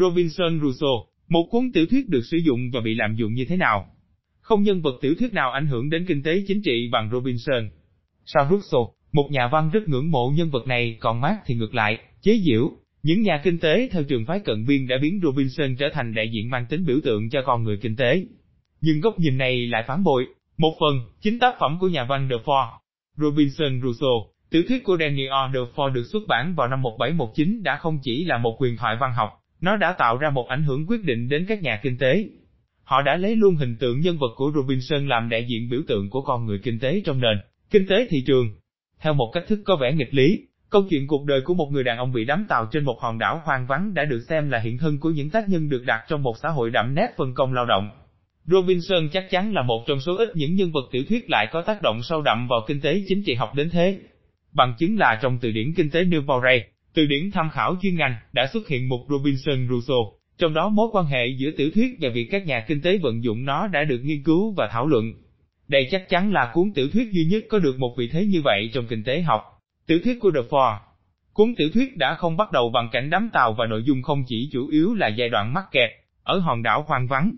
Robinson 0.00 0.60
Crusoe, 0.60 0.88
một 1.28 1.46
cuốn 1.50 1.72
tiểu 1.72 1.86
thuyết 1.86 2.08
được 2.08 2.20
sử 2.30 2.36
dụng 2.36 2.70
và 2.72 2.80
bị 2.80 2.94
lạm 2.94 3.16
dụng 3.16 3.34
như 3.34 3.44
thế 3.44 3.56
nào? 3.56 3.86
Không 4.40 4.62
nhân 4.62 4.82
vật 4.82 4.94
tiểu 5.00 5.14
thuyết 5.18 5.32
nào 5.32 5.50
ảnh 5.50 5.66
hưởng 5.66 5.90
đến 5.90 6.04
kinh 6.08 6.22
tế 6.22 6.42
chính 6.46 6.62
trị 6.62 6.88
bằng 6.92 7.10
Robinson. 7.12 7.70
Sao 8.26 8.48
Crusoe, 8.48 8.80
một 9.12 9.28
nhà 9.30 9.48
văn 9.52 9.70
rất 9.70 9.88
ngưỡng 9.88 10.10
mộ 10.10 10.32
nhân 10.36 10.50
vật 10.50 10.66
này, 10.66 10.96
còn 11.00 11.20
mát 11.20 11.36
thì 11.46 11.54
ngược 11.54 11.74
lại, 11.74 11.98
chế 12.22 12.38
giễu. 12.44 12.70
Những 13.02 13.22
nhà 13.22 13.40
kinh 13.44 13.58
tế 13.58 13.88
theo 13.92 14.02
trường 14.02 14.24
phái 14.26 14.40
cận 14.40 14.66
biên 14.66 14.86
đã 14.86 14.96
biến 15.02 15.20
Robinson 15.22 15.76
trở 15.76 15.88
thành 15.92 16.14
đại 16.14 16.30
diện 16.32 16.50
mang 16.50 16.66
tính 16.68 16.86
biểu 16.86 17.00
tượng 17.04 17.30
cho 17.30 17.42
con 17.46 17.62
người 17.62 17.76
kinh 17.76 17.96
tế. 17.96 18.26
Nhưng 18.80 19.00
góc 19.00 19.18
nhìn 19.18 19.38
này 19.38 19.66
lại 19.66 19.84
phản 19.86 20.04
bội. 20.04 20.26
Một 20.56 20.76
phần, 20.80 21.00
chính 21.20 21.38
tác 21.38 21.54
phẩm 21.60 21.78
của 21.80 21.88
nhà 21.88 22.04
văn 22.04 22.28
Defoe, 22.28 22.70
Robinson 23.16 23.80
Crusoe, 23.80 24.08
tiểu 24.50 24.62
thuyết 24.68 24.84
của 24.84 24.96
Daniel 25.00 25.32
Defoe 25.52 25.92
được 25.92 26.04
xuất 26.04 26.22
bản 26.28 26.54
vào 26.54 26.68
năm 26.68 26.82
1719 26.82 27.62
đã 27.62 27.76
không 27.76 27.98
chỉ 28.02 28.24
là 28.24 28.38
một 28.38 28.56
quyền 28.58 28.76
thoại 28.76 28.96
văn 29.00 29.12
học, 29.16 29.39
nó 29.60 29.76
đã 29.76 29.92
tạo 29.92 30.18
ra 30.18 30.30
một 30.30 30.48
ảnh 30.48 30.62
hưởng 30.62 30.86
quyết 30.86 31.04
định 31.04 31.28
đến 31.28 31.46
các 31.48 31.62
nhà 31.62 31.80
kinh 31.82 31.98
tế. 31.98 32.24
Họ 32.84 33.02
đã 33.02 33.16
lấy 33.16 33.36
luôn 33.36 33.56
hình 33.56 33.76
tượng 33.76 34.00
nhân 34.00 34.18
vật 34.18 34.30
của 34.36 34.52
Robinson 34.54 35.08
làm 35.08 35.28
đại 35.28 35.46
diện 35.48 35.68
biểu 35.70 35.80
tượng 35.88 36.10
của 36.10 36.22
con 36.22 36.46
người 36.46 36.58
kinh 36.58 36.78
tế 36.78 37.02
trong 37.04 37.20
nền 37.20 37.38
kinh 37.70 37.86
tế 37.86 38.06
thị 38.10 38.24
trường. 38.26 38.46
Theo 39.00 39.14
một 39.14 39.30
cách 39.34 39.44
thức 39.48 39.60
có 39.64 39.76
vẻ 39.76 39.92
nghịch 39.92 40.14
lý, 40.14 40.46
câu 40.70 40.82
chuyện 40.90 41.06
cuộc 41.06 41.24
đời 41.26 41.40
của 41.44 41.54
một 41.54 41.68
người 41.72 41.84
đàn 41.84 41.98
ông 41.98 42.12
bị 42.12 42.24
đắm 42.24 42.46
tàu 42.48 42.66
trên 42.72 42.84
một 42.84 43.00
hòn 43.00 43.18
đảo 43.18 43.42
hoang 43.44 43.66
vắng 43.66 43.94
đã 43.94 44.04
được 44.04 44.20
xem 44.28 44.50
là 44.50 44.58
hiện 44.58 44.78
thân 44.78 45.00
của 45.00 45.10
những 45.10 45.30
tác 45.30 45.48
nhân 45.48 45.68
được 45.68 45.82
đặt 45.86 46.04
trong 46.08 46.22
một 46.22 46.38
xã 46.42 46.48
hội 46.48 46.70
đậm 46.70 46.94
nét 46.94 47.08
phân 47.16 47.34
công 47.34 47.52
lao 47.52 47.66
động. 47.66 47.90
Robinson 48.44 49.08
chắc 49.12 49.30
chắn 49.30 49.54
là 49.54 49.62
một 49.62 49.84
trong 49.86 50.00
số 50.00 50.16
ít 50.16 50.28
những 50.34 50.54
nhân 50.54 50.72
vật 50.72 50.88
tiểu 50.92 51.02
thuyết 51.08 51.30
lại 51.30 51.48
có 51.52 51.62
tác 51.62 51.82
động 51.82 52.02
sâu 52.02 52.22
đậm 52.22 52.48
vào 52.48 52.60
kinh 52.66 52.80
tế 52.80 53.02
chính 53.08 53.22
trị 53.26 53.34
học 53.34 53.54
đến 53.54 53.70
thế. 53.70 53.98
Bằng 54.52 54.74
chứng 54.78 54.98
là 54.98 55.18
trong 55.22 55.38
từ 55.38 55.50
điển 55.50 55.74
kinh 55.76 55.90
tế 55.90 56.04
New 56.04 56.26
từ 56.94 57.06
điển 57.06 57.30
tham 57.30 57.50
khảo 57.50 57.76
chuyên 57.82 57.96
ngành 57.96 58.14
đã 58.32 58.46
xuất 58.52 58.68
hiện 58.68 58.88
một 58.88 59.06
Robinson 59.08 59.68
Crusoe, 59.68 59.96
trong 60.38 60.54
đó 60.54 60.68
mối 60.68 60.88
quan 60.92 61.06
hệ 61.06 61.26
giữa 61.38 61.50
tiểu 61.56 61.70
thuyết 61.74 61.96
và 62.00 62.08
việc 62.08 62.28
các 62.30 62.46
nhà 62.46 62.64
kinh 62.68 62.82
tế 62.82 62.98
vận 62.98 63.24
dụng 63.24 63.44
nó 63.44 63.66
đã 63.66 63.84
được 63.84 64.00
nghiên 64.04 64.22
cứu 64.22 64.54
và 64.56 64.68
thảo 64.72 64.86
luận. 64.86 65.12
Đây 65.68 65.88
chắc 65.90 66.08
chắn 66.08 66.32
là 66.32 66.50
cuốn 66.54 66.72
tiểu 66.74 66.88
thuyết 66.92 67.12
duy 67.12 67.24
nhất 67.24 67.44
có 67.48 67.58
được 67.58 67.78
một 67.78 67.94
vị 67.98 68.08
thế 68.12 68.26
như 68.26 68.40
vậy 68.44 68.70
trong 68.74 68.86
kinh 68.86 69.04
tế 69.04 69.20
học. 69.20 69.42
Tiểu 69.86 69.98
thuyết 70.04 70.20
của 70.20 70.30
Defoe 70.30 70.78
Cuốn 71.32 71.54
tiểu 71.56 71.68
thuyết 71.74 71.96
đã 71.96 72.14
không 72.14 72.36
bắt 72.36 72.52
đầu 72.52 72.70
bằng 72.70 72.88
cảnh 72.92 73.10
đám 73.10 73.30
tàu 73.32 73.52
và 73.52 73.66
nội 73.66 73.82
dung 73.82 74.02
không 74.02 74.24
chỉ 74.26 74.48
chủ 74.52 74.68
yếu 74.68 74.94
là 74.94 75.08
giai 75.08 75.28
đoạn 75.28 75.54
mắc 75.54 75.64
kẹt, 75.72 75.90
ở 76.22 76.38
hòn 76.38 76.62
đảo 76.62 76.84
hoang 76.88 77.06
vắng. 77.06 77.32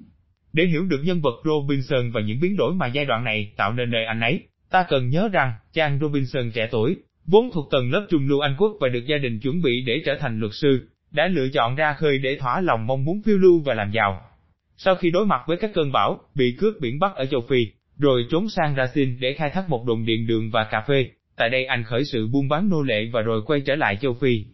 Để 0.52 0.64
hiểu 0.64 0.84
được 0.84 1.00
nhân 1.04 1.20
vật 1.20 1.42
Robinson 1.44 2.10
và 2.10 2.20
những 2.20 2.40
biến 2.40 2.56
đổi 2.56 2.74
mà 2.74 2.86
giai 2.86 3.04
đoạn 3.04 3.24
này 3.24 3.52
tạo 3.56 3.72
nên 3.72 3.90
nơi 3.90 4.04
anh 4.04 4.20
ấy, 4.20 4.40
ta 4.70 4.86
cần 4.88 5.08
nhớ 5.08 5.28
rằng, 5.32 5.52
chàng 5.72 5.98
Robinson 6.00 6.50
trẻ 6.54 6.68
tuổi, 6.70 6.96
vốn 7.26 7.50
thuộc 7.52 7.68
tầng 7.70 7.90
lớp 7.92 8.06
trung 8.10 8.28
lưu 8.28 8.40
Anh 8.40 8.54
quốc 8.58 8.76
và 8.80 8.88
được 8.88 9.06
gia 9.06 9.18
đình 9.18 9.40
chuẩn 9.40 9.62
bị 9.62 9.82
để 9.86 10.02
trở 10.06 10.16
thành 10.20 10.40
luật 10.40 10.52
sư, 10.54 10.88
đã 11.10 11.28
lựa 11.28 11.48
chọn 11.48 11.74
ra 11.74 11.92
khơi 11.92 12.18
để 12.18 12.36
thỏa 12.40 12.60
lòng 12.60 12.86
mong 12.86 13.04
muốn 13.04 13.22
phiêu 13.22 13.38
lưu 13.38 13.60
và 13.64 13.74
làm 13.74 13.90
giàu. 13.92 14.20
Sau 14.76 14.94
khi 14.94 15.10
đối 15.10 15.26
mặt 15.26 15.40
với 15.46 15.56
các 15.56 15.70
cơn 15.74 15.92
bão, 15.92 16.20
bị 16.34 16.56
cướp 16.58 16.74
biển 16.80 16.98
Bắc 16.98 17.14
ở 17.14 17.26
châu 17.26 17.40
Phi, 17.40 17.66
rồi 17.98 18.26
trốn 18.30 18.48
sang 18.48 18.74
Brazil 18.74 19.18
để 19.20 19.32
khai 19.32 19.50
thác 19.50 19.68
một 19.68 19.84
đồn 19.86 20.04
điện 20.04 20.26
đường 20.26 20.50
và 20.50 20.64
cà 20.64 20.84
phê, 20.88 21.10
tại 21.36 21.48
đây 21.48 21.64
anh 21.64 21.84
khởi 21.84 22.04
sự 22.04 22.28
buôn 22.32 22.48
bán 22.48 22.68
nô 22.68 22.82
lệ 22.82 23.08
và 23.12 23.20
rồi 23.20 23.42
quay 23.46 23.60
trở 23.60 23.74
lại 23.74 23.96
châu 24.00 24.14
Phi. 24.14 24.44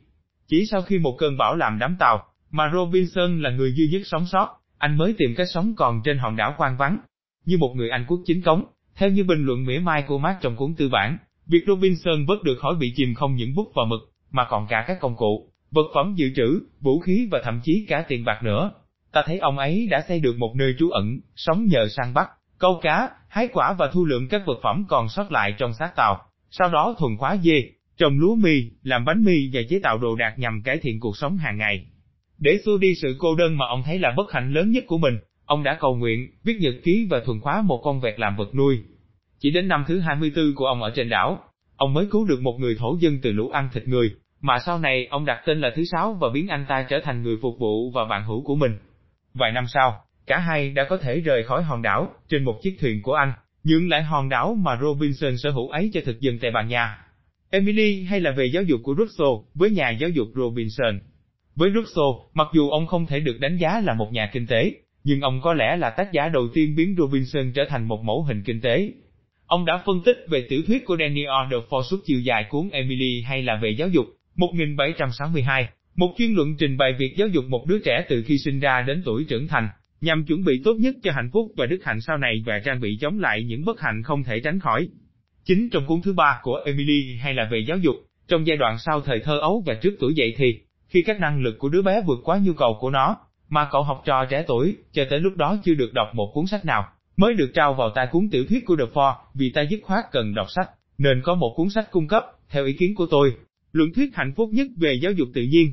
Chỉ 0.46 0.66
sau 0.70 0.82
khi 0.82 0.98
một 0.98 1.16
cơn 1.18 1.36
bão 1.36 1.56
làm 1.56 1.78
đám 1.78 1.96
tàu, 1.98 2.24
mà 2.50 2.70
Robinson 2.74 3.42
là 3.42 3.50
người 3.50 3.72
duy 3.76 3.88
nhất 3.92 4.02
sống 4.04 4.26
sót, 4.26 4.48
anh 4.78 4.96
mới 4.96 5.14
tìm 5.18 5.34
cách 5.36 5.46
sống 5.54 5.74
còn 5.76 6.00
trên 6.04 6.18
hòn 6.18 6.36
đảo 6.36 6.54
hoang 6.56 6.76
vắng. 6.76 6.98
Như 7.44 7.58
một 7.58 7.74
người 7.76 7.90
Anh 7.90 8.04
quốc 8.08 8.20
chính 8.26 8.42
cống, 8.42 8.64
theo 8.96 9.10
như 9.10 9.24
bình 9.24 9.46
luận 9.46 9.64
mỉa 9.64 9.78
mai 9.78 10.02
của 10.02 10.18
Mark 10.18 10.38
trong 10.40 10.56
cuốn 10.56 10.74
tư 10.74 10.88
bản, 10.88 11.18
việc 11.48 11.64
Robinson 11.66 12.26
vớt 12.26 12.42
được 12.42 12.58
khỏi 12.58 12.74
bị 12.80 12.92
chìm 12.96 13.14
không 13.14 13.34
những 13.34 13.54
bút 13.54 13.72
và 13.74 13.84
mực, 13.84 14.00
mà 14.30 14.46
còn 14.50 14.66
cả 14.68 14.84
các 14.86 14.98
công 15.00 15.16
cụ, 15.16 15.50
vật 15.70 15.86
phẩm 15.94 16.14
dự 16.16 16.30
trữ, 16.36 16.60
vũ 16.80 17.00
khí 17.00 17.28
và 17.30 17.40
thậm 17.44 17.60
chí 17.64 17.86
cả 17.88 18.04
tiền 18.08 18.24
bạc 18.24 18.40
nữa. 18.42 18.70
Ta 19.12 19.22
thấy 19.26 19.38
ông 19.38 19.58
ấy 19.58 19.88
đã 19.90 20.04
xây 20.08 20.20
được 20.20 20.38
một 20.38 20.52
nơi 20.56 20.74
trú 20.78 20.90
ẩn, 20.90 21.20
sống 21.36 21.66
nhờ 21.66 21.88
săn 21.88 22.14
bắt, 22.14 22.28
câu 22.58 22.80
cá, 22.82 23.10
hái 23.28 23.48
quả 23.48 23.72
và 23.78 23.90
thu 23.92 24.04
lượm 24.04 24.28
các 24.28 24.42
vật 24.46 24.58
phẩm 24.62 24.84
còn 24.88 25.08
sót 25.08 25.32
lại 25.32 25.54
trong 25.58 25.74
xác 25.74 25.96
tàu, 25.96 26.20
sau 26.50 26.68
đó 26.68 26.94
thuần 26.98 27.16
khóa 27.16 27.36
dê, 27.36 27.62
trồng 27.96 28.18
lúa 28.18 28.34
mì, 28.34 28.70
làm 28.82 29.04
bánh 29.04 29.24
mì 29.24 29.50
và 29.52 29.60
chế 29.68 29.80
tạo 29.82 29.98
đồ 29.98 30.16
đạc 30.16 30.34
nhằm 30.38 30.62
cải 30.64 30.78
thiện 30.78 31.00
cuộc 31.00 31.16
sống 31.16 31.36
hàng 31.36 31.58
ngày. 31.58 31.86
Để 32.38 32.58
xua 32.64 32.78
đi 32.78 32.94
sự 32.94 33.16
cô 33.18 33.34
đơn 33.34 33.56
mà 33.56 33.66
ông 33.68 33.82
thấy 33.82 33.98
là 33.98 34.14
bất 34.16 34.32
hạnh 34.32 34.52
lớn 34.52 34.70
nhất 34.70 34.84
của 34.86 34.98
mình, 34.98 35.18
ông 35.44 35.62
đã 35.62 35.76
cầu 35.80 35.96
nguyện, 35.96 36.30
viết 36.44 36.56
nhật 36.60 36.74
ký 36.84 37.06
và 37.10 37.20
thuần 37.20 37.40
khóa 37.40 37.62
một 37.62 37.80
con 37.84 38.00
vẹt 38.00 38.20
làm 38.20 38.36
vật 38.36 38.54
nuôi. 38.54 38.78
Chỉ 39.40 39.50
đến 39.50 39.68
năm 39.68 39.84
thứ 39.88 40.00
24 40.00 40.54
của 40.54 40.66
ông 40.66 40.82
ở 40.82 40.90
trên 40.94 41.08
đảo, 41.08 41.44
ông 41.76 41.94
mới 41.94 42.06
cứu 42.10 42.24
được 42.24 42.40
một 42.42 42.56
người 42.58 42.76
thổ 42.78 42.96
dân 43.00 43.18
từ 43.22 43.32
lũ 43.32 43.48
ăn 43.48 43.68
thịt 43.72 43.88
người, 43.88 44.10
mà 44.40 44.58
sau 44.66 44.78
này 44.78 45.06
ông 45.10 45.24
đặt 45.24 45.42
tên 45.46 45.60
là 45.60 45.70
thứ 45.76 45.84
sáu 45.84 46.14
và 46.14 46.28
biến 46.34 46.48
anh 46.48 46.66
ta 46.68 46.86
trở 46.88 47.00
thành 47.04 47.22
người 47.22 47.36
phục 47.42 47.58
vụ 47.58 47.90
và 47.90 48.04
bạn 48.04 48.24
hữu 48.24 48.44
của 48.44 48.54
mình. 48.54 48.78
Vài 49.34 49.52
năm 49.52 49.64
sau, 49.68 50.04
cả 50.26 50.38
hai 50.38 50.70
đã 50.70 50.86
có 50.88 50.96
thể 50.96 51.20
rời 51.20 51.42
khỏi 51.42 51.62
hòn 51.62 51.82
đảo, 51.82 52.10
trên 52.28 52.44
một 52.44 52.58
chiếc 52.62 52.76
thuyền 52.80 53.02
của 53.02 53.14
anh, 53.14 53.32
nhưng 53.62 53.88
lại 53.88 54.02
hòn 54.02 54.28
đảo 54.28 54.54
mà 54.54 54.78
Robinson 54.82 55.38
sở 55.38 55.50
hữu 55.50 55.68
ấy 55.68 55.90
cho 55.94 56.00
thực 56.04 56.20
dân 56.20 56.38
Tây 56.38 56.50
Ban 56.50 56.68
Nha. 56.68 56.98
Emily 57.50 58.04
hay 58.04 58.20
là 58.20 58.30
về 58.30 58.46
giáo 58.46 58.62
dục 58.62 58.80
của 58.82 58.94
RUSSELL 58.98 59.30
với 59.54 59.70
nhà 59.70 59.90
giáo 59.90 60.10
dục 60.10 60.28
Robinson. 60.34 61.00
Với 61.54 61.70
RUSSELL, 61.70 62.30
mặc 62.34 62.46
dù 62.54 62.70
ông 62.70 62.86
không 62.86 63.06
thể 63.06 63.20
được 63.20 63.36
đánh 63.40 63.56
giá 63.56 63.80
là 63.80 63.94
một 63.94 64.12
nhà 64.12 64.30
kinh 64.32 64.46
tế, 64.46 64.72
nhưng 65.04 65.20
ông 65.20 65.40
có 65.40 65.54
lẽ 65.54 65.76
là 65.76 65.90
tác 65.90 66.12
giả 66.12 66.28
đầu 66.28 66.48
tiên 66.54 66.74
biến 66.76 66.94
Robinson 66.98 67.52
trở 67.54 67.64
thành 67.68 67.88
một 67.88 68.02
mẫu 68.04 68.22
hình 68.22 68.42
kinh 68.42 68.60
tế. 68.60 68.92
Ông 69.48 69.64
đã 69.64 69.82
phân 69.86 70.00
tích 70.04 70.26
về 70.28 70.46
tiểu 70.48 70.62
thuyết 70.66 70.84
của 70.84 70.96
Daniel 70.96 71.28
Defoe 71.50 71.82
suốt 71.82 71.96
chiều 72.04 72.20
dài 72.20 72.44
cuốn 72.48 72.68
Emily 72.72 73.22
hay 73.22 73.42
là 73.42 73.58
về 73.62 73.70
giáo 73.70 73.88
dục, 73.88 74.06
1762, 74.36 75.68
một 75.96 76.14
chuyên 76.18 76.34
luận 76.34 76.56
trình 76.58 76.76
bày 76.76 76.92
việc 76.98 77.14
giáo 77.16 77.28
dục 77.28 77.44
một 77.48 77.66
đứa 77.68 77.78
trẻ 77.84 78.04
từ 78.08 78.22
khi 78.26 78.38
sinh 78.38 78.60
ra 78.60 78.84
đến 78.86 79.02
tuổi 79.04 79.24
trưởng 79.28 79.48
thành, 79.48 79.68
nhằm 80.00 80.24
chuẩn 80.24 80.44
bị 80.44 80.60
tốt 80.64 80.74
nhất 80.74 80.94
cho 81.02 81.12
hạnh 81.12 81.30
phúc 81.32 81.52
và 81.56 81.66
đức 81.66 81.78
hạnh 81.84 82.00
sau 82.00 82.18
này 82.18 82.42
và 82.46 82.58
trang 82.64 82.80
bị 82.80 82.98
chống 83.00 83.20
lại 83.20 83.44
những 83.44 83.64
bất 83.64 83.80
hạnh 83.80 84.02
không 84.02 84.24
thể 84.24 84.40
tránh 84.40 84.60
khỏi. 84.60 84.88
Chính 85.44 85.70
trong 85.70 85.86
cuốn 85.86 86.00
thứ 86.02 86.12
ba 86.12 86.40
của 86.42 86.60
Emily 86.66 87.16
hay 87.20 87.34
là 87.34 87.48
về 87.52 87.64
giáo 87.68 87.78
dục, 87.78 87.96
trong 88.28 88.46
giai 88.46 88.56
đoạn 88.56 88.78
sau 88.78 89.00
thời 89.00 89.20
thơ 89.20 89.38
ấu 89.38 89.62
và 89.66 89.74
trước 89.74 89.96
tuổi 90.00 90.14
dậy 90.14 90.34
thì, 90.36 90.58
khi 90.88 91.02
các 91.02 91.20
năng 91.20 91.42
lực 91.42 91.58
của 91.58 91.68
đứa 91.68 91.82
bé 91.82 92.02
vượt 92.06 92.18
quá 92.24 92.38
nhu 92.42 92.52
cầu 92.52 92.76
của 92.80 92.90
nó, 92.90 93.16
mà 93.48 93.68
cậu 93.72 93.82
học 93.82 94.02
trò 94.04 94.24
trẻ 94.24 94.44
tuổi, 94.46 94.76
cho 94.92 95.04
tới 95.10 95.20
lúc 95.20 95.36
đó 95.36 95.56
chưa 95.64 95.74
được 95.74 95.94
đọc 95.94 96.08
một 96.14 96.30
cuốn 96.34 96.46
sách 96.46 96.64
nào, 96.64 96.88
mới 97.18 97.34
được 97.34 97.50
trao 97.54 97.74
vào 97.74 97.90
tay 97.90 98.08
cuốn 98.12 98.28
tiểu 98.30 98.44
thuyết 98.48 98.66
của 98.66 98.76
Defoe, 98.76 99.14
vì 99.34 99.50
ta 99.50 99.62
dứt 99.70 99.80
khoát 99.82 100.04
cần 100.12 100.34
đọc 100.34 100.46
sách, 100.50 100.70
nên 100.98 101.22
có 101.24 101.34
một 101.34 101.54
cuốn 101.56 101.70
sách 101.70 101.90
cung 101.90 102.08
cấp, 102.08 102.24
theo 102.50 102.64
ý 102.64 102.72
kiến 102.72 102.94
của 102.94 103.06
tôi, 103.10 103.34
luận 103.72 103.92
thuyết 103.94 104.14
hạnh 104.14 104.32
phúc 104.36 104.48
nhất 104.52 104.66
về 104.76 104.94
giáo 105.02 105.12
dục 105.12 105.28
tự 105.34 105.42
nhiên. 105.42 105.72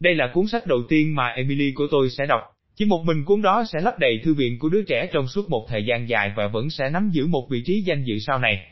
Đây 0.00 0.14
là 0.14 0.30
cuốn 0.34 0.46
sách 0.46 0.66
đầu 0.66 0.78
tiên 0.88 1.14
mà 1.14 1.28
Emily 1.28 1.72
của 1.72 1.86
tôi 1.90 2.10
sẽ 2.10 2.26
đọc, 2.26 2.40
chỉ 2.74 2.84
một 2.84 3.04
mình 3.04 3.24
cuốn 3.24 3.42
đó 3.42 3.64
sẽ 3.72 3.80
lấp 3.80 3.98
đầy 3.98 4.20
thư 4.24 4.34
viện 4.34 4.58
của 4.58 4.68
đứa 4.68 4.82
trẻ 4.82 5.08
trong 5.12 5.26
suốt 5.26 5.50
một 5.50 5.66
thời 5.68 5.84
gian 5.84 6.08
dài 6.08 6.32
và 6.36 6.48
vẫn 6.48 6.70
sẽ 6.70 6.90
nắm 6.90 7.10
giữ 7.12 7.26
một 7.26 7.46
vị 7.50 7.62
trí 7.66 7.82
danh 7.82 8.04
dự 8.04 8.18
sau 8.18 8.38
này. 8.38 8.66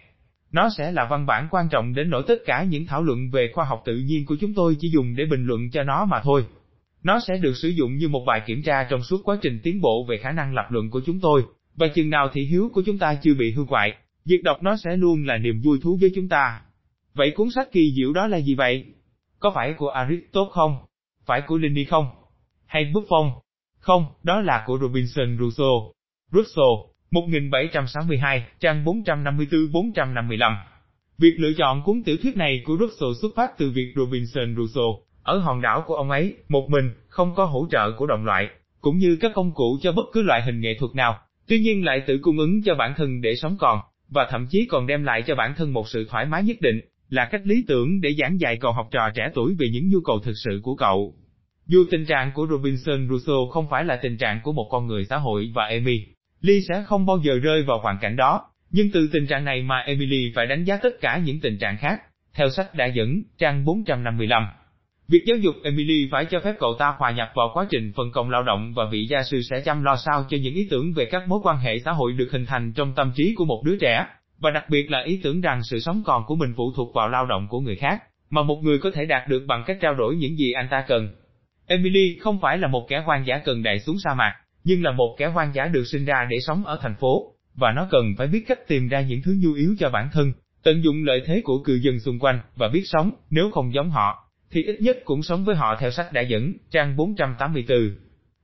Nó 0.53 0.69
sẽ 0.79 0.93
là 0.93 1.07
văn 1.11 1.27
bản 1.27 1.49
quan 1.51 1.69
trọng 1.69 1.95
đến 1.95 2.11
nỗi 2.11 2.23
tất 2.29 2.39
cả 2.47 2.63
những 2.63 2.87
thảo 2.87 3.03
luận 3.03 3.31
về 3.31 3.51
khoa 3.55 3.65
học 3.65 3.83
tự 3.85 3.97
nhiên 3.97 4.27
của 4.27 4.37
chúng 4.41 4.55
tôi 4.55 4.77
chỉ 4.81 4.89
dùng 4.89 5.17
để 5.17 5.25
bình 5.25 5.47
luận 5.47 5.71
cho 5.71 5.83
nó 5.83 6.05
mà 6.05 6.21
thôi. 6.25 6.45
Nó 7.03 7.21
sẽ 7.29 7.37
được 7.37 7.57
sử 7.57 7.69
dụng 7.69 7.97
như 7.97 8.09
một 8.09 8.25
bài 8.27 8.43
kiểm 8.47 8.63
tra 8.63 8.87
trong 8.91 9.03
suốt 9.03 9.21
quá 9.25 9.39
trình 9.43 9.61
tiến 9.63 9.81
bộ 9.81 10.07
về 10.09 10.17
khả 10.17 10.33
năng 10.33 10.55
lập 10.55 10.67
luận 10.71 10.91
của 10.91 11.01
chúng 11.07 11.21
tôi, 11.21 11.43
và 11.77 11.89
chừng 11.89 12.11
nào 12.11 12.29
thị 12.33 12.45
hiếu 12.45 12.71
của 12.73 12.83
chúng 12.87 12.99
ta 12.99 13.15
chưa 13.23 13.35
bị 13.35 13.53
hư 13.53 13.65
hoại, 13.69 13.95
việc 14.25 14.43
đọc 14.43 14.63
nó 14.63 14.77
sẽ 14.77 14.97
luôn 14.97 15.27
là 15.27 15.39
niềm 15.39 15.61
vui 15.65 15.79
thú 15.83 15.99
với 16.01 16.13
chúng 16.15 16.29
ta. 16.29 16.61
Vậy 17.15 17.33
cuốn 17.37 17.51
sách 17.51 17.69
kỳ 17.73 17.93
diệu 17.97 18.13
đó 18.13 18.27
là 18.27 18.41
gì 18.41 18.55
vậy? 18.55 18.85
Có 19.39 19.53
phải 19.55 19.75
của 19.79 19.89
Aristotle 19.89 20.51
không? 20.53 20.77
Phải 21.27 21.43
của 21.47 21.59
Lindy 21.59 21.85
không? 21.85 22.07
Hay 22.67 22.93
Buffon? 22.93 23.31
Không, 23.79 24.07
đó 24.23 24.41
là 24.41 24.65
của 24.67 24.79
Robinson 24.81 25.37
Crusoe. 25.39 25.67
Rousseau, 26.33 26.95
1762, 27.11 28.47
trang 28.61 28.85
454-455. 28.85 30.57
Việc 31.19 31.35
lựa 31.39 31.53
chọn 31.59 31.83
cuốn 31.85 32.03
tiểu 32.03 32.17
thuyết 32.23 32.37
này 32.37 32.63
của 32.65 32.77
Rousseau 32.81 33.15
xuất 33.23 33.33
phát 33.37 33.59
từ 33.59 33.71
việc 33.71 33.93
Robinson 33.97 34.55
Crusoe, 34.55 34.85
ở 35.23 35.39
hòn 35.39 35.63
đảo 35.63 35.85
của 35.87 35.95
ông 35.95 36.11
ấy, 36.11 36.35
một 36.49 36.71
mình, 36.71 36.91
không 37.09 37.35
có 37.35 37.45
hỗ 37.45 37.67
trợ 37.71 37.91
của 37.99 38.07
đồng 38.07 38.25
loại, 38.25 38.49
cũng 38.81 38.99
như 38.99 39.19
các 39.21 39.33
công 39.35 39.55
cụ 39.55 39.79
cho 39.83 39.93
bất 39.93 40.05
cứ 40.13 40.23
loại 40.23 40.43
hình 40.43 40.61
nghệ 40.61 40.77
thuật 40.79 40.95
nào, 40.95 41.19
tuy 41.49 41.59
nhiên 41.59 41.85
lại 41.85 42.03
tự 42.07 42.19
cung 42.23 42.39
ứng 42.39 42.63
cho 42.63 42.75
bản 42.75 42.95
thân 42.97 43.21
để 43.21 43.35
sống 43.37 43.57
còn, 43.59 43.79
và 44.09 44.27
thậm 44.31 44.47
chí 44.51 44.67
còn 44.71 44.87
đem 44.87 45.05
lại 45.05 45.23
cho 45.27 45.35
bản 45.35 45.55
thân 45.57 45.73
một 45.73 45.89
sự 45.89 46.07
thoải 46.11 46.27
mái 46.27 46.43
nhất 46.43 46.57
định, 46.61 46.81
là 47.09 47.25
cách 47.25 47.41
lý 47.45 47.65
tưởng 47.69 48.01
để 48.01 48.15
giảng 48.19 48.41
dạy 48.41 48.57
cậu 48.61 48.73
học 48.73 48.89
trò 48.91 49.11
trẻ 49.15 49.31
tuổi 49.35 49.57
về 49.59 49.67
những 49.73 49.89
nhu 49.89 50.01
cầu 50.01 50.19
thực 50.19 50.35
sự 50.45 50.61
của 50.63 50.75
cậu. 50.75 51.15
Dù 51.67 51.85
tình 51.91 52.05
trạng 52.05 52.31
của 52.35 52.47
Robinson 52.51 53.09
Crusoe 53.09 53.37
không 53.53 53.67
phải 53.71 53.85
là 53.85 53.97
tình 53.97 54.19
trạng 54.19 54.41
của 54.43 54.53
một 54.53 54.69
con 54.71 54.87
người 54.87 55.05
xã 55.05 55.17
hội 55.17 55.51
và 55.55 55.65
Amy, 55.65 56.01
Lee 56.41 56.61
sẽ 56.69 56.83
không 56.87 57.07
bao 57.07 57.19
giờ 57.19 57.39
rơi 57.43 57.63
vào 57.63 57.81
hoàn 57.81 57.99
cảnh 58.01 58.17
đó, 58.17 58.51
nhưng 58.71 58.91
từ 58.91 59.09
tình 59.13 59.27
trạng 59.27 59.45
này 59.45 59.63
mà 59.63 59.77
Emily 59.87 60.33
phải 60.35 60.47
đánh 60.47 60.65
giá 60.65 60.77
tất 60.77 61.01
cả 61.01 61.21
những 61.25 61.41
tình 61.41 61.59
trạng 61.59 61.77
khác, 61.77 62.03
theo 62.35 62.51
sách 62.51 62.75
đã 62.75 62.87
dẫn, 62.87 63.23
trang 63.39 63.65
455. 63.65 64.47
Việc 65.09 65.23
giáo 65.27 65.37
dục 65.37 65.55
Emily 65.65 66.09
phải 66.11 66.25
cho 66.25 66.41
phép 66.41 66.55
cậu 66.59 66.75
ta 66.79 66.95
hòa 66.99 67.11
nhập 67.11 67.33
vào 67.35 67.51
quá 67.55 67.67
trình 67.71 67.93
phân 67.97 68.13
công 68.13 68.31
lao 68.31 68.43
động 68.43 68.73
và 68.77 68.85
vị 68.93 69.07
gia 69.11 69.23
sư 69.23 69.43
sẽ 69.51 69.61
chăm 69.61 69.83
lo 69.83 69.97
sao 69.97 70.27
cho 70.31 70.37
những 70.37 70.55
ý 70.55 70.67
tưởng 70.71 70.93
về 70.93 71.05
các 71.05 71.29
mối 71.29 71.41
quan 71.43 71.59
hệ 71.59 71.79
xã 71.79 71.93
hội 71.93 72.13
được 72.13 72.29
hình 72.33 72.47
thành 72.47 72.73
trong 72.73 72.95
tâm 72.95 73.13
trí 73.15 73.35
của 73.35 73.45
một 73.45 73.63
đứa 73.65 73.77
trẻ, 73.81 74.07
và 74.39 74.51
đặc 74.51 74.65
biệt 74.71 74.91
là 74.91 75.03
ý 75.03 75.21
tưởng 75.23 75.41
rằng 75.41 75.61
sự 75.63 75.81
sống 75.81 76.03
còn 76.07 76.25
của 76.27 76.37
mình 76.37 76.53
phụ 76.57 76.73
thuộc 76.77 76.95
vào 76.95 77.09
lao 77.09 77.27
động 77.27 77.47
của 77.51 77.61
người 77.61 77.77
khác, 77.77 78.03
mà 78.31 78.43
một 78.43 78.61
người 78.63 78.79
có 78.79 78.91
thể 78.91 79.05
đạt 79.05 79.29
được 79.29 79.45
bằng 79.47 79.65
cách 79.67 79.79
trao 79.81 79.95
đổi 79.95 80.17
những 80.17 80.37
gì 80.37 80.53
anh 80.53 80.69
ta 80.71 80.85
cần. 80.89 81.09
Emily 81.67 82.19
không 82.21 82.41
phải 82.41 82.59
là 82.59 82.69
một 82.69 82.87
kẻ 82.89 83.03
hoang 83.07 83.27
dã 83.27 83.41
cần 83.45 83.63
đại 83.63 83.81
xuống 83.81 83.97
sa 84.05 84.15
mạc, 84.15 84.35
nhưng 84.65 84.83
là 84.83 84.93
một 84.93 85.17
kẻ 85.19 85.27
hoang 85.27 85.55
dã 85.55 85.67
được 85.67 85.85
sinh 85.85 86.05
ra 86.05 86.27
để 86.31 86.37
sống 86.41 86.65
ở 86.65 86.79
thành 86.83 86.95
phố, 87.01 87.33
và 87.55 87.73
nó 87.73 87.89
cần 87.91 88.15
phải 88.19 88.27
biết 88.27 88.45
cách 88.49 88.69
tìm 88.69 88.89
ra 88.89 89.01
những 89.01 89.23
thứ 89.25 89.37
nhu 89.43 89.53
yếu 89.53 89.75
cho 89.79 89.91
bản 89.91 90.09
thân, 90.13 90.33
tận 90.65 90.85
dụng 90.85 91.05
lợi 91.05 91.23
thế 91.27 91.41
của 91.45 91.63
cư 91.65 91.75
dân 91.83 92.01
xung 92.01 92.19
quanh, 92.19 92.41
và 92.57 92.69
biết 92.69 92.83
sống, 92.85 93.11
nếu 93.31 93.51
không 93.51 93.75
giống 93.75 93.91
họ, 93.91 94.26
thì 94.51 94.63
ít 94.63 94.81
nhất 94.81 94.99
cũng 95.05 95.23
sống 95.23 95.45
với 95.45 95.57
họ 95.57 95.77
theo 95.81 95.91
sách 95.91 96.13
đã 96.13 96.21
dẫn, 96.21 96.53
trang 96.71 96.97
484. 96.97 97.79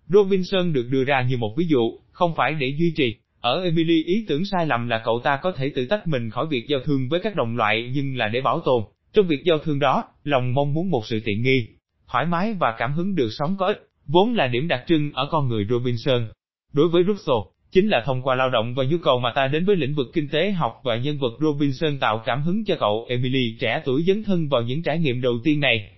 Robinson 0.09 0.73
được 0.73 0.89
đưa 0.91 1.05
ra 1.05 1.23
như 1.23 1.37
một 1.37 1.55
ví 1.57 1.67
dụ, 1.67 1.99
không 2.13 2.35
phải 2.37 2.55
để 2.55 2.75
duy 2.79 2.93
trì. 2.97 3.17
Ở 3.41 3.63
Emily 3.65 4.05
ý 4.05 4.25
tưởng 4.29 4.45
sai 4.45 4.67
lầm 4.67 4.89
là 4.89 5.03
cậu 5.05 5.21
ta 5.25 5.39
có 5.43 5.53
thể 5.53 5.73
tự 5.75 5.87
tách 5.87 6.07
mình 6.07 6.31
khỏi 6.31 6.47
việc 6.47 6.69
giao 6.69 6.81
thương 6.85 7.09
với 7.09 7.21
các 7.21 7.37
đồng 7.37 7.57
loại 7.57 7.91
nhưng 7.95 8.17
là 8.17 8.29
để 8.29 8.41
bảo 8.41 8.61
tồn. 8.61 8.83
Trong 9.13 9.27
việc 9.27 9.45
giao 9.45 9.59
thương 9.59 9.79
đó, 9.79 10.05
lòng 10.25 10.55
mong 10.55 10.75
muốn 10.75 10.91
một 10.91 11.07
sự 11.07 11.21
tiện 11.25 11.43
nghi, 11.43 11.69
thoải 12.09 12.27
mái 12.27 12.55
và 12.55 12.75
cảm 12.79 12.93
hứng 12.93 13.15
được 13.15 13.29
sống 13.31 13.57
có 13.59 13.67
ích, 13.67 13.89
vốn 14.07 14.35
là 14.35 14.47
điểm 14.47 14.69
đặc 14.69 14.85
trưng 14.87 15.13
ở 15.13 15.29
con 15.31 15.49
người 15.49 15.67
Robinson. 15.71 16.29
Đối 16.73 16.89
với 16.89 17.05
Russell, 17.05 17.39
chính 17.73 17.89
là 17.89 18.03
thông 18.07 18.23
qua 18.23 18.35
lao 18.35 18.51
động 18.51 18.75
và 18.75 18.85
nhu 18.85 18.99
cầu 18.99 19.19
mà 19.19 19.33
ta 19.35 19.47
đến 19.47 19.65
với 19.65 19.77
lĩnh 19.77 19.95
vực 19.95 20.07
kinh 20.13 20.29
tế 20.29 20.51
học 20.51 20.81
và 20.85 20.97
nhân 20.97 21.19
vật 21.19 21.33
Robinson 21.41 21.99
tạo 21.99 22.23
cảm 22.27 22.43
hứng 22.43 22.65
cho 22.65 22.77
cậu 22.81 23.07
Emily 23.09 23.57
trẻ 23.61 23.83
tuổi 23.85 24.05
dấn 24.07 24.25
thân 24.25 24.49
vào 24.49 24.63
những 24.63 24.83
trải 24.83 24.99
nghiệm 24.99 25.21
đầu 25.21 25.35
tiên 25.45 25.61
này. 25.61 25.91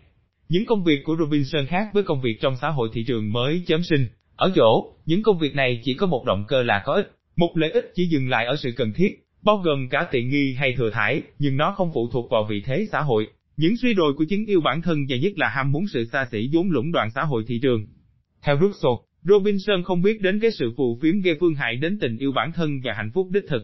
Những 0.49 0.67
công 0.67 0.85
việc 0.85 1.05
của 1.05 1.17
Robinson 1.19 1.67
khác 1.67 1.89
với 1.93 2.03
công 2.03 2.21
việc 2.21 2.41
trong 2.41 2.57
xã 2.61 2.69
hội 2.69 2.89
thị 2.93 3.05
trường 3.07 3.33
mới 3.33 3.63
chấm 3.67 3.83
sinh, 3.83 4.07
ở 4.37 4.53
chỗ, 4.55 4.93
những 5.07 5.23
công 5.23 5.39
việc 5.39 5.55
này 5.55 5.81
chỉ 5.85 5.95
có 5.95 6.07
một 6.07 6.25
động 6.25 6.45
cơ 6.49 6.63
là 6.63 6.83
có 6.85 6.95
ích, 6.95 7.13
một 7.37 7.51
lợi 7.55 7.71
ích 7.71 7.93
chỉ 7.95 8.07
dừng 8.07 8.29
lại 8.29 8.47
ở 8.47 8.57
sự 8.57 8.73
cần 8.77 8.93
thiết, 8.93 9.25
bao 9.43 9.57
gồm 9.57 9.89
cả 9.89 10.07
tiện 10.11 10.29
nghi 10.29 10.55
hay 10.55 10.75
thừa 10.77 10.91
thải, 10.91 11.23
nhưng 11.39 11.57
nó 11.57 11.75
không 11.77 11.91
phụ 11.95 12.09
thuộc 12.13 12.31
vào 12.31 12.47
vị 12.51 12.63
thế 12.65 12.87
xã 12.93 13.01
hội. 13.01 13.27
Những 13.57 13.77
suy 13.77 13.95
đồi 13.95 14.13
của 14.19 14.25
chính 14.29 14.47
yêu 14.47 14.61
bản 14.61 14.83
thân 14.83 14.99
và 15.09 15.17
nhất 15.17 15.33
là 15.37 15.49
ham 15.49 15.73
muốn 15.73 15.87
sự 15.87 16.05
xa 16.13 16.27
xỉ 16.33 16.51
vốn 16.53 16.71
lũng 16.71 16.93
đoạn 16.93 17.11
xã 17.15 17.23
hội 17.23 17.45
thị 17.47 17.59
trường. 17.63 17.87
Theo 18.43 18.59
Russell, 18.61 18.95
Robinson 19.25 19.83
không 19.85 20.03
biết 20.03 20.21
đến 20.21 20.41
cái 20.41 20.51
sự 20.51 20.73
phù 20.77 20.99
phiếm 21.03 21.21
gây 21.21 21.37
phương 21.41 21.55
hại 21.55 21.77
đến 21.77 21.99
tình 21.99 22.19
yêu 22.19 22.33
bản 22.33 22.53
thân 22.53 22.81
và 22.85 22.93
hạnh 22.93 23.11
phúc 23.15 23.29
đích 23.31 23.45
thực. 23.49 23.63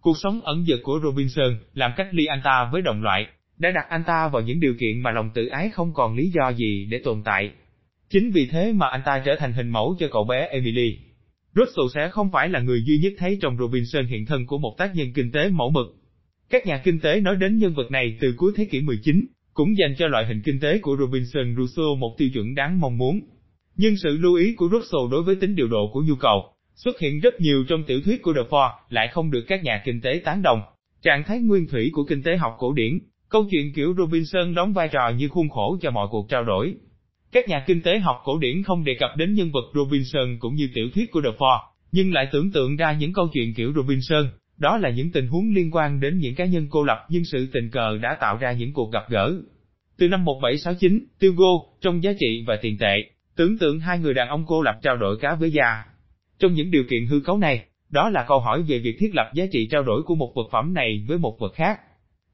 Cuộc 0.00 0.18
sống 0.18 0.40
ẩn 0.40 0.64
dật 0.68 0.78
của 0.82 1.00
Robinson 1.02 1.58
làm 1.74 1.92
cách 1.96 2.08
ly 2.10 2.26
anh 2.26 2.40
ta 2.44 2.68
với 2.72 2.82
đồng 2.82 3.02
loại, 3.02 3.26
đã 3.58 3.70
đặt 3.70 3.86
anh 3.88 4.04
ta 4.06 4.28
vào 4.28 4.42
những 4.42 4.60
điều 4.60 4.74
kiện 4.80 5.00
mà 5.02 5.10
lòng 5.10 5.30
tự 5.34 5.46
ái 5.46 5.70
không 5.70 5.94
còn 5.94 6.16
lý 6.16 6.30
do 6.30 6.52
gì 6.52 6.86
để 6.90 7.00
tồn 7.04 7.22
tại. 7.24 7.50
Chính 8.10 8.30
vì 8.30 8.46
thế 8.46 8.72
mà 8.72 8.88
anh 8.88 9.00
ta 9.04 9.22
trở 9.26 9.36
thành 9.38 9.52
hình 9.52 9.68
mẫu 9.68 9.96
cho 9.98 10.08
cậu 10.12 10.24
bé 10.24 10.48
Emily. 10.50 10.98
Russell 11.54 11.88
sẽ 11.94 12.08
không 12.08 12.30
phải 12.32 12.48
là 12.48 12.60
người 12.60 12.82
duy 12.86 12.98
nhất 12.98 13.12
thấy 13.18 13.38
trong 13.42 13.56
Robinson 13.58 14.06
hiện 14.06 14.26
thân 14.26 14.46
của 14.46 14.58
một 14.58 14.74
tác 14.78 14.94
nhân 14.94 15.12
kinh 15.14 15.32
tế 15.32 15.48
mẫu 15.48 15.70
mực. 15.70 15.86
Các 16.50 16.66
nhà 16.66 16.80
kinh 16.84 17.00
tế 17.00 17.20
nói 17.20 17.36
đến 17.36 17.58
nhân 17.58 17.74
vật 17.74 17.90
này 17.90 18.16
từ 18.20 18.34
cuối 18.36 18.52
thế 18.56 18.64
kỷ 18.64 18.80
19, 18.80 19.26
cũng 19.54 19.76
dành 19.78 19.94
cho 19.98 20.06
loại 20.06 20.26
hình 20.26 20.42
kinh 20.44 20.60
tế 20.60 20.78
của 20.78 20.96
Robinson 21.00 21.54
Crusoe 21.54 21.98
một 21.98 22.14
tiêu 22.18 22.28
chuẩn 22.34 22.54
đáng 22.54 22.80
mong 22.80 22.98
muốn. 22.98 23.20
Nhưng 23.76 23.96
sự 23.96 24.16
lưu 24.20 24.34
ý 24.34 24.54
của 24.54 24.68
Russell 24.72 25.10
đối 25.10 25.22
với 25.22 25.34
tính 25.34 25.54
điều 25.54 25.68
độ 25.68 25.90
của 25.92 26.02
nhu 26.06 26.14
cầu, 26.14 26.54
xuất 26.74 26.98
hiện 27.00 27.20
rất 27.20 27.40
nhiều 27.40 27.64
trong 27.68 27.84
tiểu 27.84 28.00
thuyết 28.04 28.22
của 28.22 28.32
Defoe, 28.32 28.70
lại 28.88 29.08
không 29.08 29.30
được 29.30 29.44
các 29.48 29.62
nhà 29.62 29.82
kinh 29.84 30.00
tế 30.00 30.20
tán 30.24 30.42
đồng. 30.42 30.62
Trạng 31.02 31.24
thái 31.26 31.38
nguyên 31.40 31.66
thủy 31.66 31.90
của 31.92 32.04
kinh 32.04 32.22
tế 32.22 32.36
học 32.36 32.54
cổ 32.58 32.72
điển, 32.72 32.98
câu 33.28 33.46
chuyện 33.50 33.72
kiểu 33.74 33.94
Robinson 33.98 34.54
đóng 34.54 34.72
vai 34.72 34.88
trò 34.88 35.12
như 35.16 35.28
khuôn 35.28 35.48
khổ 35.48 35.78
cho 35.80 35.90
mọi 35.90 36.08
cuộc 36.10 36.28
trao 36.28 36.44
đổi. 36.44 36.74
Các 37.32 37.48
nhà 37.48 37.64
kinh 37.66 37.82
tế 37.82 37.98
học 37.98 38.16
cổ 38.24 38.38
điển 38.38 38.62
không 38.62 38.84
đề 38.84 38.96
cập 39.00 39.10
đến 39.16 39.34
nhân 39.34 39.50
vật 39.52 39.64
Robinson 39.74 40.38
cũng 40.38 40.54
như 40.54 40.68
tiểu 40.74 40.88
thuyết 40.94 41.10
của 41.10 41.20
Defoe, 41.20 41.58
nhưng 41.92 42.12
lại 42.12 42.28
tưởng 42.32 42.52
tượng 42.52 42.76
ra 42.76 42.92
những 42.92 43.12
câu 43.12 43.28
chuyện 43.32 43.54
kiểu 43.54 43.72
Robinson, 43.76 44.30
đó 44.58 44.76
là 44.76 44.90
những 44.90 45.12
tình 45.12 45.26
huống 45.26 45.54
liên 45.54 45.70
quan 45.70 46.00
đến 46.00 46.18
những 46.18 46.34
cá 46.34 46.44
nhân 46.44 46.66
cô 46.70 46.84
lập 46.84 47.06
nhưng 47.08 47.24
sự 47.24 47.48
tình 47.52 47.70
cờ 47.70 47.98
đã 48.02 48.16
tạo 48.20 48.36
ra 48.36 48.52
những 48.52 48.72
cuộc 48.72 48.92
gặp 48.92 49.02
gỡ. 49.08 49.32
Từ 49.98 50.08
năm 50.08 50.24
1769, 50.24 51.04
Tiêu 51.18 51.32
Gô 51.32 51.76
trong 51.80 52.02
giá 52.02 52.12
trị 52.20 52.44
và 52.46 52.58
tiền 52.62 52.78
tệ, 52.78 52.96
Tưởng 53.36 53.58
tượng 53.58 53.80
hai 53.80 53.98
người 53.98 54.14
đàn 54.14 54.28
ông 54.28 54.44
cô 54.46 54.62
lập 54.62 54.74
trao 54.82 54.96
đổi 54.96 55.16
cá 55.20 55.34
với 55.34 55.52
da. 55.52 55.84
Trong 56.38 56.52
những 56.52 56.70
điều 56.70 56.84
kiện 56.90 57.06
hư 57.06 57.20
cấu 57.20 57.38
này, 57.38 57.64
đó 57.90 58.08
là 58.08 58.24
câu 58.28 58.40
hỏi 58.40 58.62
về 58.62 58.78
việc 58.78 58.96
thiết 58.98 59.10
lập 59.14 59.30
giá 59.34 59.44
trị 59.52 59.68
trao 59.70 59.82
đổi 59.82 60.02
của 60.02 60.14
một 60.14 60.32
vật 60.34 60.48
phẩm 60.52 60.74
này 60.74 61.04
với 61.08 61.18
một 61.18 61.36
vật 61.40 61.54
khác. 61.54 61.80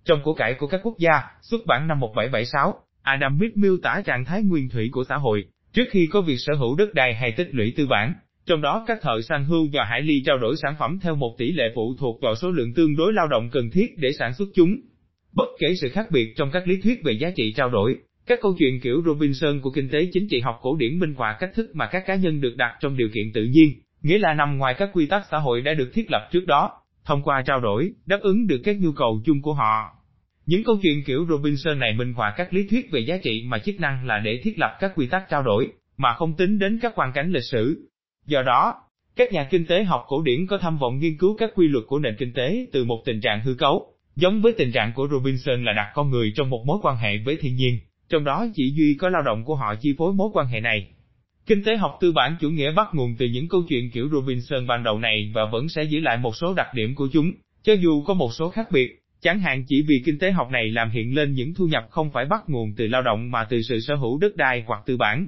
Trong 0.04 0.20
của 0.24 0.34
cải 0.34 0.54
của 0.54 0.66
các 0.66 0.80
quốc 0.82 0.98
gia, 0.98 1.22
xuất 1.42 1.66
bản 1.66 1.88
năm 1.88 2.00
1776, 2.00 2.74
Adam 3.02 3.38
Smith 3.38 3.56
miêu 3.56 3.76
tả 3.82 4.02
trạng 4.04 4.24
thái 4.24 4.42
nguyên 4.42 4.68
thủy 4.68 4.88
của 4.92 5.04
xã 5.08 5.16
hội, 5.16 5.44
trước 5.72 5.84
khi 5.90 6.08
có 6.12 6.20
việc 6.20 6.36
sở 6.38 6.54
hữu 6.54 6.76
đất 6.76 6.94
đai 6.94 7.14
hay 7.14 7.32
tích 7.32 7.48
lũy 7.52 7.72
tư 7.76 7.86
bản, 7.86 8.14
trong 8.46 8.60
đó 8.60 8.84
các 8.86 8.98
thợ 9.02 9.20
săn 9.28 9.44
hưu 9.44 9.68
và 9.72 9.84
hải 9.84 10.02
ly 10.02 10.22
trao 10.26 10.38
đổi 10.38 10.56
sản 10.62 10.74
phẩm 10.78 10.98
theo 11.02 11.14
một 11.14 11.34
tỷ 11.38 11.52
lệ 11.52 11.64
phụ 11.74 11.94
thuộc 11.98 12.20
vào 12.22 12.34
số 12.34 12.50
lượng 12.50 12.74
tương 12.74 12.96
đối 12.96 13.12
lao 13.12 13.26
động 13.28 13.50
cần 13.52 13.70
thiết 13.70 13.86
để 13.98 14.12
sản 14.18 14.34
xuất 14.34 14.48
chúng. 14.54 14.76
Bất 15.32 15.48
kể 15.58 15.66
sự 15.80 15.88
khác 15.88 16.06
biệt 16.10 16.34
trong 16.36 16.50
các 16.50 16.68
lý 16.68 16.80
thuyết 16.82 17.04
về 17.04 17.12
giá 17.12 17.30
trị 17.36 17.52
trao 17.52 17.70
đổi, 17.70 17.96
các 18.28 18.38
câu 18.42 18.54
chuyện 18.58 18.80
kiểu 18.80 19.02
Robinson 19.06 19.60
của 19.60 19.70
kinh 19.70 19.88
tế 19.88 19.98
chính 20.12 20.28
trị 20.28 20.40
học 20.40 20.58
cổ 20.62 20.76
điển 20.76 20.98
minh 20.98 21.14
họa 21.14 21.36
cách 21.40 21.50
thức 21.54 21.70
mà 21.74 21.86
các 21.86 22.06
cá 22.06 22.14
nhân 22.14 22.40
được 22.40 22.56
đặt 22.56 22.76
trong 22.80 22.96
điều 22.96 23.08
kiện 23.14 23.32
tự 23.34 23.44
nhiên, 23.44 23.72
nghĩa 24.02 24.18
là 24.18 24.34
nằm 24.34 24.58
ngoài 24.58 24.74
các 24.78 24.90
quy 24.92 25.06
tắc 25.06 25.22
xã 25.30 25.38
hội 25.38 25.60
đã 25.60 25.74
được 25.74 25.90
thiết 25.94 26.10
lập 26.10 26.28
trước 26.32 26.46
đó, 26.46 26.70
thông 27.04 27.22
qua 27.22 27.42
trao 27.46 27.60
đổi, 27.60 27.92
đáp 28.06 28.20
ứng 28.22 28.46
được 28.46 28.60
các 28.64 28.76
nhu 28.80 28.92
cầu 28.92 29.20
chung 29.24 29.42
của 29.42 29.54
họ. 29.54 29.90
Những 30.46 30.64
câu 30.64 30.78
chuyện 30.82 31.04
kiểu 31.04 31.26
Robinson 31.28 31.78
này 31.78 31.92
minh 31.92 32.12
họa 32.12 32.34
các 32.36 32.54
lý 32.54 32.66
thuyết 32.68 32.90
về 32.90 33.00
giá 33.00 33.16
trị 33.22 33.44
mà 33.46 33.58
chức 33.58 33.80
năng 33.80 34.06
là 34.06 34.18
để 34.18 34.40
thiết 34.42 34.58
lập 34.58 34.76
các 34.80 34.92
quy 34.96 35.06
tắc 35.06 35.28
trao 35.30 35.42
đổi, 35.42 35.68
mà 35.96 36.14
không 36.14 36.36
tính 36.36 36.58
đến 36.58 36.78
các 36.82 36.94
hoàn 36.94 37.12
cảnh 37.12 37.32
lịch 37.32 37.44
sử. 37.44 37.88
Do 38.26 38.42
đó, 38.42 38.74
các 39.16 39.32
nhà 39.32 39.44
kinh 39.50 39.66
tế 39.66 39.84
học 39.84 40.04
cổ 40.08 40.22
điển 40.22 40.46
có 40.46 40.58
tham 40.58 40.78
vọng 40.78 40.98
nghiên 40.98 41.16
cứu 41.18 41.36
các 41.36 41.50
quy 41.54 41.68
luật 41.68 41.84
của 41.86 41.98
nền 41.98 42.16
kinh 42.18 42.32
tế 42.32 42.66
từ 42.72 42.84
một 42.84 43.02
tình 43.04 43.20
trạng 43.20 43.40
hư 43.40 43.54
cấu, 43.54 43.92
giống 44.16 44.42
với 44.42 44.52
tình 44.52 44.72
trạng 44.72 44.92
của 44.94 45.08
Robinson 45.10 45.64
là 45.64 45.72
đặt 45.72 45.92
con 45.94 46.10
người 46.10 46.32
trong 46.36 46.50
một 46.50 46.64
mối 46.66 46.78
quan 46.82 46.96
hệ 46.96 47.18
với 47.24 47.36
thiên 47.40 47.54
nhiên 47.54 47.78
trong 48.08 48.24
đó 48.24 48.46
chỉ 48.54 48.72
duy 48.76 48.94
có 48.94 49.08
lao 49.08 49.22
động 49.22 49.44
của 49.44 49.54
họ 49.54 49.74
chi 49.80 49.94
phối 49.98 50.12
mối 50.12 50.28
quan 50.32 50.46
hệ 50.46 50.60
này. 50.60 50.88
Kinh 51.46 51.64
tế 51.64 51.76
học 51.76 51.98
tư 52.00 52.12
bản 52.12 52.36
chủ 52.40 52.50
nghĩa 52.50 52.72
bắt 52.72 52.88
nguồn 52.92 53.16
từ 53.18 53.26
những 53.26 53.48
câu 53.48 53.62
chuyện 53.68 53.90
kiểu 53.90 54.08
Robinson 54.12 54.66
ban 54.66 54.82
đầu 54.82 54.98
này 54.98 55.32
và 55.34 55.42
vẫn 55.52 55.68
sẽ 55.68 55.82
giữ 55.82 56.00
lại 56.00 56.16
một 56.16 56.36
số 56.36 56.54
đặc 56.54 56.66
điểm 56.74 56.94
của 56.94 57.08
chúng, 57.12 57.32
cho 57.62 57.72
dù 57.72 58.04
có 58.04 58.14
một 58.14 58.34
số 58.34 58.50
khác 58.50 58.70
biệt, 58.70 59.02
chẳng 59.20 59.40
hạn 59.40 59.64
chỉ 59.68 59.82
vì 59.88 60.02
kinh 60.04 60.18
tế 60.18 60.30
học 60.30 60.50
này 60.50 60.70
làm 60.70 60.90
hiện 60.90 61.14
lên 61.14 61.32
những 61.32 61.54
thu 61.54 61.66
nhập 61.66 61.86
không 61.90 62.10
phải 62.10 62.24
bắt 62.24 62.42
nguồn 62.46 62.74
từ 62.76 62.86
lao 62.86 63.02
động 63.02 63.30
mà 63.30 63.44
từ 63.44 63.62
sự 63.62 63.80
sở 63.80 63.94
hữu 63.94 64.18
đất 64.18 64.36
đai 64.36 64.64
hoặc 64.66 64.82
tư 64.86 64.96
bản. 64.96 65.26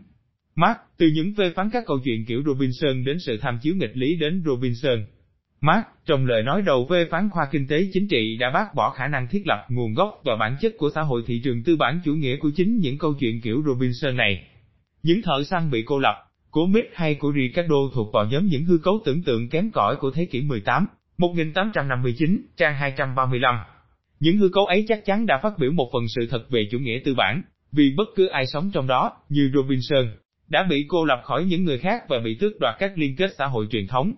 Mark, 0.54 0.78
từ 0.98 1.10
những 1.14 1.34
phê 1.34 1.52
phán 1.56 1.70
các 1.72 1.84
câu 1.86 1.98
chuyện 2.04 2.24
kiểu 2.24 2.42
Robinson 2.46 3.04
đến 3.04 3.18
sự 3.18 3.38
tham 3.40 3.58
chiếu 3.62 3.74
nghịch 3.76 3.96
lý 3.96 4.16
đến 4.16 4.42
Robinson, 4.46 5.06
Mark, 5.62 5.84
trong 6.06 6.26
lời 6.26 6.42
nói 6.42 6.62
đầu 6.62 6.86
về 6.90 7.06
phán 7.10 7.30
khoa 7.30 7.48
kinh 7.50 7.66
tế 7.66 7.88
chính 7.92 8.08
trị 8.08 8.36
đã 8.40 8.50
bác 8.50 8.74
bỏ 8.74 8.90
khả 8.90 9.06
năng 9.06 9.28
thiết 9.28 9.42
lập 9.46 9.66
nguồn 9.68 9.94
gốc 9.94 10.20
và 10.24 10.36
bản 10.36 10.56
chất 10.60 10.72
của 10.78 10.90
xã 10.94 11.02
hội 11.02 11.22
thị 11.26 11.40
trường 11.44 11.62
tư 11.62 11.76
bản 11.76 12.00
chủ 12.04 12.14
nghĩa 12.14 12.36
của 12.36 12.50
chính 12.56 12.78
những 12.78 12.98
câu 12.98 13.14
chuyện 13.20 13.40
kiểu 13.40 13.62
Robinson 13.66 14.16
này. 14.16 14.44
Những 15.02 15.22
thợ 15.22 15.44
săn 15.44 15.70
bị 15.70 15.82
cô 15.86 15.98
lập, 15.98 16.14
của 16.50 16.66
Smith 16.72 16.86
hay 16.94 17.14
của 17.14 17.32
Ricardo 17.36 17.76
thuộc 17.94 18.12
vào 18.12 18.26
nhóm 18.26 18.46
những 18.46 18.64
hư 18.64 18.78
cấu 18.78 19.00
tưởng 19.04 19.22
tượng 19.22 19.48
kém 19.48 19.70
cỏi 19.70 19.96
của 19.96 20.10
thế 20.10 20.24
kỷ 20.24 20.42
18, 20.42 20.86
1859, 21.18 22.42
trang 22.56 22.74
235. 22.74 23.54
Những 24.20 24.36
hư 24.36 24.48
cấu 24.48 24.66
ấy 24.66 24.84
chắc 24.88 25.04
chắn 25.04 25.26
đã 25.26 25.38
phát 25.42 25.58
biểu 25.58 25.72
một 25.72 25.90
phần 25.92 26.02
sự 26.08 26.26
thật 26.30 26.50
về 26.50 26.68
chủ 26.70 26.78
nghĩa 26.78 26.98
tư 27.04 27.14
bản, 27.14 27.42
vì 27.72 27.94
bất 27.96 28.08
cứ 28.16 28.26
ai 28.26 28.46
sống 28.46 28.70
trong 28.74 28.86
đó, 28.86 29.12
như 29.28 29.50
Robinson, 29.54 30.16
đã 30.48 30.66
bị 30.70 30.84
cô 30.88 31.04
lập 31.04 31.20
khỏi 31.24 31.44
những 31.44 31.64
người 31.64 31.78
khác 31.78 32.02
và 32.08 32.18
bị 32.24 32.36
tước 32.40 32.52
đoạt 32.60 32.74
các 32.78 32.92
liên 32.96 33.16
kết 33.16 33.30
xã 33.38 33.46
hội 33.46 33.66
truyền 33.70 33.86
thống, 33.86 34.12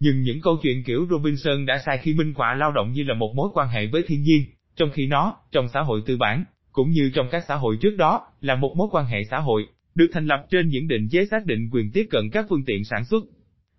nhưng 0.00 0.22
những 0.22 0.40
câu 0.40 0.58
chuyện 0.62 0.84
kiểu 0.84 1.06
Robinson 1.10 1.66
đã 1.66 1.82
sai 1.86 1.98
khi 1.98 2.14
minh 2.14 2.34
họa 2.36 2.54
lao 2.54 2.72
động 2.72 2.92
như 2.92 3.02
là 3.02 3.14
một 3.14 3.32
mối 3.36 3.48
quan 3.54 3.68
hệ 3.68 3.86
với 3.86 4.02
thiên 4.06 4.22
nhiên, 4.22 4.44
trong 4.76 4.90
khi 4.94 5.06
nó, 5.06 5.36
trong 5.52 5.68
xã 5.68 5.80
hội 5.80 6.02
tư 6.06 6.16
bản, 6.16 6.44
cũng 6.72 6.90
như 6.90 7.10
trong 7.14 7.28
các 7.30 7.44
xã 7.48 7.54
hội 7.54 7.76
trước 7.80 7.96
đó, 7.96 8.26
là 8.40 8.54
một 8.54 8.74
mối 8.76 8.88
quan 8.90 9.06
hệ 9.06 9.24
xã 9.30 9.38
hội, 9.38 9.66
được 9.94 10.10
thành 10.12 10.26
lập 10.26 10.46
trên 10.50 10.68
những 10.68 10.88
định 10.88 11.08
chế 11.10 11.24
xác 11.30 11.46
định 11.46 11.68
quyền 11.72 11.90
tiếp 11.92 12.06
cận 12.10 12.30
các 12.32 12.46
phương 12.48 12.64
tiện 12.66 12.84
sản 12.84 13.04
xuất. 13.04 13.24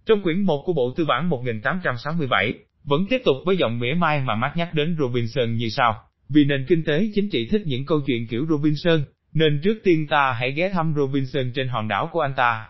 Trong 0.06 0.22
quyển 0.24 0.42
1 0.42 0.64
của 0.66 0.74
Bộ 0.74 0.94
Tư 0.98 1.06
bản 1.06 1.30
1867, 1.30 2.54
vẫn 2.84 3.06
tiếp 3.10 3.22
tục 3.26 3.36
với 3.46 3.58
giọng 3.58 3.80
mỉa 3.80 3.94
mai 3.94 4.22
mà 4.22 4.36
Mark 4.36 4.58
nhắc 4.58 4.74
đến 4.74 4.96
Robinson 5.00 5.56
như 5.56 5.70
sau, 5.70 6.04
vì 6.30 6.46
nền 6.46 6.66
kinh 6.68 6.84
tế 6.84 7.10
chính 7.16 7.30
trị 7.30 7.48
thích 7.52 7.62
những 7.66 7.86
câu 7.86 8.02
chuyện 8.06 8.28
kiểu 8.28 8.46
Robinson, 8.50 9.04
nên 9.34 9.62
trước 9.64 9.80
tiên 9.84 10.08
ta 10.08 10.32
hãy 10.32 10.52
ghé 10.52 10.70
thăm 10.70 10.94
Robinson 10.98 11.52
trên 11.56 11.68
hòn 11.68 11.88
đảo 11.88 12.10
của 12.12 12.20
anh 12.20 12.34
ta. 12.38 12.68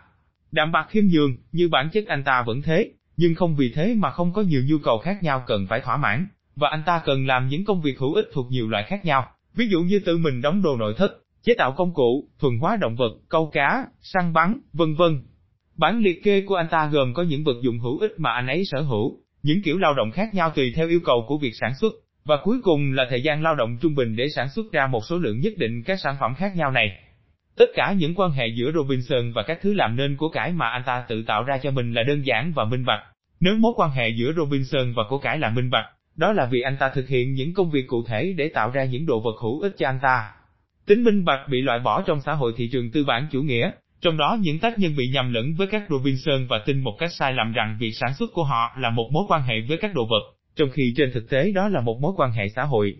Đạm 0.52 0.72
bạc 0.72 0.88
khiêm 0.90 1.04
nhường, 1.06 1.36
như 1.52 1.70
bản 1.70 1.90
chất 1.94 2.08
anh 2.08 2.24
ta 2.24 2.44
vẫn 2.48 2.62
thế, 2.62 2.92
nhưng 3.22 3.36
không 3.36 3.56
vì 3.56 3.72
thế 3.76 3.94
mà 3.98 4.12
không 4.12 4.34
có 4.34 4.42
nhiều 4.42 4.62
nhu 4.70 4.78
cầu 4.84 4.98
khác 5.00 5.24
nhau 5.24 5.44
cần 5.48 5.68
phải 5.70 5.82
thỏa 5.82 5.98
mãn, 5.98 6.28
và 6.56 6.70
anh 6.70 6.84
ta 6.86 7.02
cần 7.06 7.28
làm 7.28 7.48
những 7.48 7.66
công 7.66 7.82
việc 7.82 8.00
hữu 8.00 8.14
ích 8.14 8.26
thuộc 8.34 8.52
nhiều 8.52 8.70
loại 8.70 8.84
khác 8.84 9.06
nhau, 9.06 9.28
ví 9.56 9.68
dụ 9.68 9.82
như 9.82 10.00
tự 10.06 10.18
mình 10.18 10.42
đóng 10.42 10.62
đồ 10.62 10.78
nội 10.78 10.94
thất, 10.98 11.12
chế 11.44 11.54
tạo 11.58 11.72
công 11.78 11.94
cụ, 11.94 12.30
thuần 12.40 12.58
hóa 12.60 12.78
động 12.82 12.96
vật, 12.96 13.12
câu 13.30 13.50
cá, 13.54 13.86
săn 14.02 14.34
bắn, 14.34 14.60
vân 14.74 14.96
vân. 14.96 15.22
Bản 15.78 16.00
liệt 16.00 16.24
kê 16.24 16.42
của 16.42 16.56
anh 16.56 16.68
ta 16.72 16.88
gồm 16.88 17.14
có 17.14 17.24
những 17.24 17.44
vật 17.44 17.58
dụng 17.62 17.80
hữu 17.80 18.00
ích 18.00 18.12
mà 18.18 18.32
anh 18.32 18.48
ấy 18.48 18.66
sở 18.66 18.82
hữu, 18.82 19.18
những 19.44 19.62
kiểu 19.64 19.78
lao 19.78 19.94
động 19.94 20.12
khác 20.12 20.34
nhau 20.34 20.52
tùy 20.56 20.74
theo 20.76 20.88
yêu 20.88 21.00
cầu 21.06 21.26
của 21.28 21.38
việc 21.38 21.54
sản 21.62 21.72
xuất, 21.82 21.94
và 22.26 22.38
cuối 22.44 22.62
cùng 22.64 22.94
là 22.94 23.08
thời 23.10 23.22
gian 23.22 23.44
lao 23.44 23.56
động 23.56 23.78
trung 23.82 23.96
bình 23.96 24.16
để 24.16 24.26
sản 24.36 24.50
xuất 24.50 24.72
ra 24.72 24.88
một 24.88 25.06
số 25.06 25.18
lượng 25.18 25.40
nhất 25.40 25.54
định 25.58 25.84
các 25.86 26.00
sản 26.00 26.16
phẩm 26.20 26.36
khác 26.38 26.56
nhau 26.56 26.72
này. 26.72 26.88
Tất 27.58 27.70
cả 27.76 27.94
những 27.98 28.16
quan 28.16 28.32
hệ 28.32 28.48
giữa 28.48 28.72
Robinson 28.72 29.32
và 29.36 29.44
các 29.44 29.60
thứ 29.62 29.74
làm 29.74 29.96
nên 29.96 30.18
của 30.18 30.30
cải 30.30 30.52
mà 30.52 30.70
anh 30.70 30.84
ta 30.86 31.06
tự 31.08 31.24
tạo 31.28 31.44
ra 31.44 31.58
cho 31.58 31.72
mình 31.72 31.94
là 31.94 32.04
đơn 32.04 32.26
giản 32.26 32.54
và 32.56 32.66
minh 32.66 32.86
bạch. 32.86 33.11
Nếu 33.42 33.56
mối 33.56 33.74
quan 33.76 33.92
hệ 33.92 34.10
giữa 34.10 34.34
Robinson 34.34 34.94
và 34.94 35.04
cô 35.10 35.18
cải 35.18 35.40
là 35.40 35.50
minh 35.50 35.70
bạch, 35.70 35.86
đó 36.16 36.34
là 36.34 36.46
vì 36.52 36.62
anh 36.62 36.78
ta 36.80 36.90
thực 36.90 37.08
hiện 37.08 37.34
những 37.34 37.54
công 37.54 37.72
việc 37.72 37.88
cụ 37.88 38.04
thể 38.08 38.34
để 38.38 38.50
tạo 38.50 38.72
ra 38.72 38.84
những 38.84 39.06
đồ 39.06 39.20
vật 39.20 39.36
hữu 39.42 39.60
ích 39.62 39.76
cho 39.78 39.88
anh 39.88 40.00
ta. 40.02 40.32
Tính 40.86 41.04
minh 41.04 41.26
bạch 41.26 41.40
bị 41.50 41.62
loại 41.62 41.80
bỏ 41.80 42.02
trong 42.02 42.22
xã 42.22 42.34
hội 42.34 42.54
thị 42.58 42.70
trường 42.72 42.92
tư 42.92 43.04
bản 43.04 43.28
chủ 43.32 43.42
nghĩa, 43.42 43.72
Trong 44.02 44.18
đó 44.18 44.38
những 44.42 44.60
tác 44.60 44.80
nhân 44.80 44.96
bị 44.98 45.10
nhầm 45.14 45.34
lẫn 45.34 45.54
với 45.58 45.68
các 45.68 45.84
Robinson 45.90 46.48
và 46.50 46.60
tin 46.66 46.80
một 46.80 46.96
cách 47.00 47.14
sai 47.14 47.34
lầm 47.34 47.52
rằng 47.52 47.78
việc 47.80 47.92
sản 47.92 48.14
xuất 48.14 48.30
của 48.34 48.44
họ 48.44 48.76
là 48.78 48.90
một 48.90 49.10
mối 49.12 49.24
quan 49.28 49.42
hệ 49.44 49.56
với 49.68 49.78
các 49.78 49.94
đồ 49.94 50.06
vật, 50.06 50.38
trong 50.56 50.70
khi 50.74 50.94
trên 50.98 51.12
thực 51.14 51.30
tế 51.30 51.52
đó 51.52 51.68
là 51.68 51.82
một 51.82 51.98
mối 52.02 52.14
quan 52.18 52.32
hệ 52.32 52.48
xã 52.56 52.64
hội. 52.64 52.96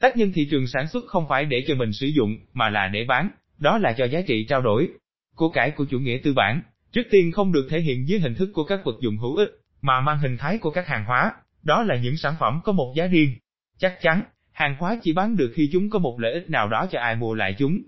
Tác 0.00 0.16
nhân 0.16 0.32
thị 0.34 0.48
trường 0.50 0.66
sản 0.66 0.88
xuất 0.88 1.04
không 1.06 1.28
phải 1.28 1.44
để 1.44 1.64
cho 1.66 1.74
mình 1.74 1.92
sử 1.92 2.06
dụng, 2.06 2.36
mà 2.52 2.70
là 2.70 2.88
để 2.88 3.04
bán, 3.08 3.30
đó 3.58 3.78
là 3.78 3.92
cho 3.92 4.04
giá 4.04 4.20
trị 4.26 4.46
trao 4.48 4.60
đổi. 4.60 4.88
Của 5.34 5.48
cải 5.48 5.70
của 5.70 5.84
chủ 5.90 5.98
nghĩa 5.98 6.18
tư 6.22 6.32
bản, 6.32 6.62
trước 6.92 7.02
tiên 7.10 7.32
không 7.32 7.52
được 7.52 7.66
thể 7.70 7.80
hiện 7.80 8.08
dưới 8.08 8.20
hình 8.20 8.34
thức 8.34 8.50
của 8.54 8.64
các 8.64 8.80
vật 8.84 8.96
dụng 9.00 9.16
hữu 9.16 9.36
ích, 9.36 9.50
mà 9.82 10.00
mang 10.00 10.18
hình 10.18 10.36
thái 10.36 10.58
của 10.58 10.70
các 10.70 10.86
hàng 10.86 11.04
hóa, 11.04 11.32
đó 11.62 11.82
là 11.82 11.96
những 11.96 12.16
sản 12.16 12.34
phẩm 12.40 12.60
có 12.64 12.72
một 12.72 12.92
giá 12.96 13.06
riêng. 13.06 13.30
Chắc 13.78 13.98
chắn, 14.02 14.22
hàng 14.52 14.76
hóa 14.78 14.98
chỉ 15.02 15.12
bán 15.12 15.36
được 15.36 15.52
khi 15.54 15.68
chúng 15.72 15.90
có 15.90 15.98
một 15.98 16.20
lợi 16.20 16.32
ích 16.32 16.50
nào 16.50 16.68
đó 16.68 16.86
cho 16.90 17.00
ai 17.00 17.16
mua 17.16 17.34
lại 17.34 17.54
chúng. 17.58 17.82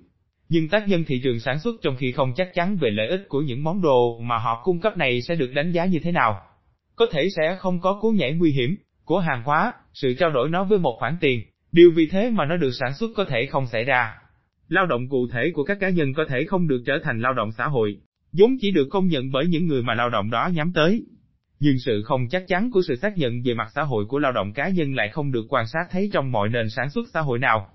Nhưng 0.48 0.68
tác 0.68 0.88
nhân 0.88 1.04
thị 1.04 1.20
trường 1.24 1.40
sản 1.40 1.58
xuất 1.58 1.74
trong 1.82 1.96
khi 1.96 2.12
không 2.12 2.32
chắc 2.36 2.54
chắn 2.54 2.76
về 2.76 2.90
lợi 2.90 3.08
ích 3.08 3.24
của 3.28 3.40
những 3.40 3.64
món 3.64 3.82
đồ 3.82 4.18
mà 4.18 4.38
họ 4.38 4.62
cung 4.64 4.80
cấp 4.80 4.96
này 4.96 5.22
sẽ 5.22 5.34
được 5.34 5.52
đánh 5.54 5.72
giá 5.72 5.84
như 5.84 5.98
thế 5.98 6.12
nào. 6.12 6.40
Có 6.96 7.06
thể 7.12 7.28
sẽ 7.36 7.56
không 7.58 7.80
có 7.80 7.98
cú 8.00 8.10
nhảy 8.10 8.32
nguy 8.32 8.52
hiểm 8.52 8.76
của 9.04 9.18
hàng 9.18 9.42
hóa, 9.42 9.72
sự 9.94 10.14
trao 10.14 10.30
đổi 10.30 10.48
nó 10.48 10.64
với 10.64 10.78
một 10.78 10.96
khoản 10.98 11.16
tiền, 11.20 11.42
điều 11.72 11.90
vì 11.94 12.06
thế 12.06 12.30
mà 12.30 12.44
nó 12.44 12.56
được 12.56 12.70
sản 12.72 12.94
xuất 12.94 13.10
có 13.16 13.24
thể 13.24 13.46
không 13.46 13.66
xảy 13.66 13.84
ra. 13.84 14.14
Lao 14.68 14.86
động 14.86 15.08
cụ 15.08 15.28
thể 15.32 15.50
của 15.54 15.64
các 15.64 15.78
cá 15.80 15.88
nhân 15.88 16.14
có 16.14 16.24
thể 16.28 16.44
không 16.44 16.68
được 16.68 16.82
trở 16.86 16.98
thành 17.04 17.20
lao 17.20 17.32
động 17.32 17.52
xã 17.58 17.66
hội, 17.66 17.96
vốn 18.32 18.50
chỉ 18.60 18.70
được 18.70 18.88
công 18.90 19.06
nhận 19.06 19.30
bởi 19.32 19.46
những 19.46 19.66
người 19.66 19.82
mà 19.82 19.94
lao 19.94 20.10
động 20.10 20.30
đó 20.30 20.50
nhắm 20.52 20.72
tới. 20.74 21.04
Nhưng 21.64 21.78
sự 21.78 22.02
không 22.02 22.28
chắc 22.28 22.44
chắn 22.48 22.70
của 22.70 22.82
sự 22.88 22.96
xác 22.96 23.18
nhận 23.18 23.42
về 23.42 23.54
mặt 23.54 23.68
xã 23.74 23.82
hội 23.82 24.04
của 24.04 24.18
lao 24.18 24.32
động 24.32 24.52
cá 24.52 24.68
nhân 24.68 24.94
lại 24.94 25.08
không 25.08 25.32
được 25.32 25.46
quan 25.48 25.66
sát 25.66 25.86
thấy 25.90 26.10
trong 26.12 26.32
mọi 26.32 26.48
nền 26.48 26.70
sản 26.70 26.90
xuất 26.90 27.08
xã 27.14 27.20
hội 27.20 27.38
nào. 27.38 27.70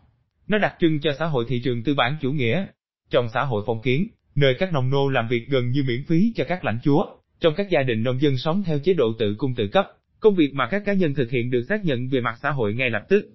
Nó 0.48 0.58
đặc 0.58 0.74
trưng 0.80 1.00
cho 1.00 1.12
xã 1.20 1.26
hội 1.26 1.46
thị 1.48 1.62
trường 1.64 1.84
tư 1.84 1.94
bản 1.94 2.18
chủ 2.22 2.32
nghĩa. 2.32 2.66
Trong 3.10 3.30
xã 3.34 3.44
hội 3.44 3.64
phong 3.68 3.82
kiến, 3.82 4.08
nơi 4.36 4.56
các 4.60 4.74
nông 4.74 4.90
nô 4.90 5.10
làm 5.10 5.28
việc 5.28 5.48
gần 5.50 5.72
như 5.72 5.84
miễn 5.88 6.04
phí 6.08 6.34
cho 6.36 6.44
các 6.48 6.66
lãnh 6.66 6.80
chúa, 6.84 7.06
trong 7.40 7.54
các 7.58 7.70
gia 7.70 7.84
đình 7.84 8.04
nông 8.04 8.22
dân 8.22 8.38
sống 8.38 8.64
theo 8.64 8.80
chế 8.80 8.94
độ 8.94 9.14
tự 9.20 9.36
cung 9.38 9.56
tự 9.56 9.68
cấp, 9.68 9.86
công 10.20 10.36
việc 10.36 10.54
mà 10.54 10.68
các 10.72 10.84
cá 10.86 10.94
nhân 10.94 11.14
thực 11.14 11.32
hiện 11.32 11.52
được 11.52 11.64
xác 11.70 11.86
nhận 11.86 12.08
về 12.08 12.22
mặt 12.22 12.36
xã 12.42 12.52
hội 12.52 12.74
ngay 12.74 12.90
lập 12.90 13.06
tức. 13.10 13.26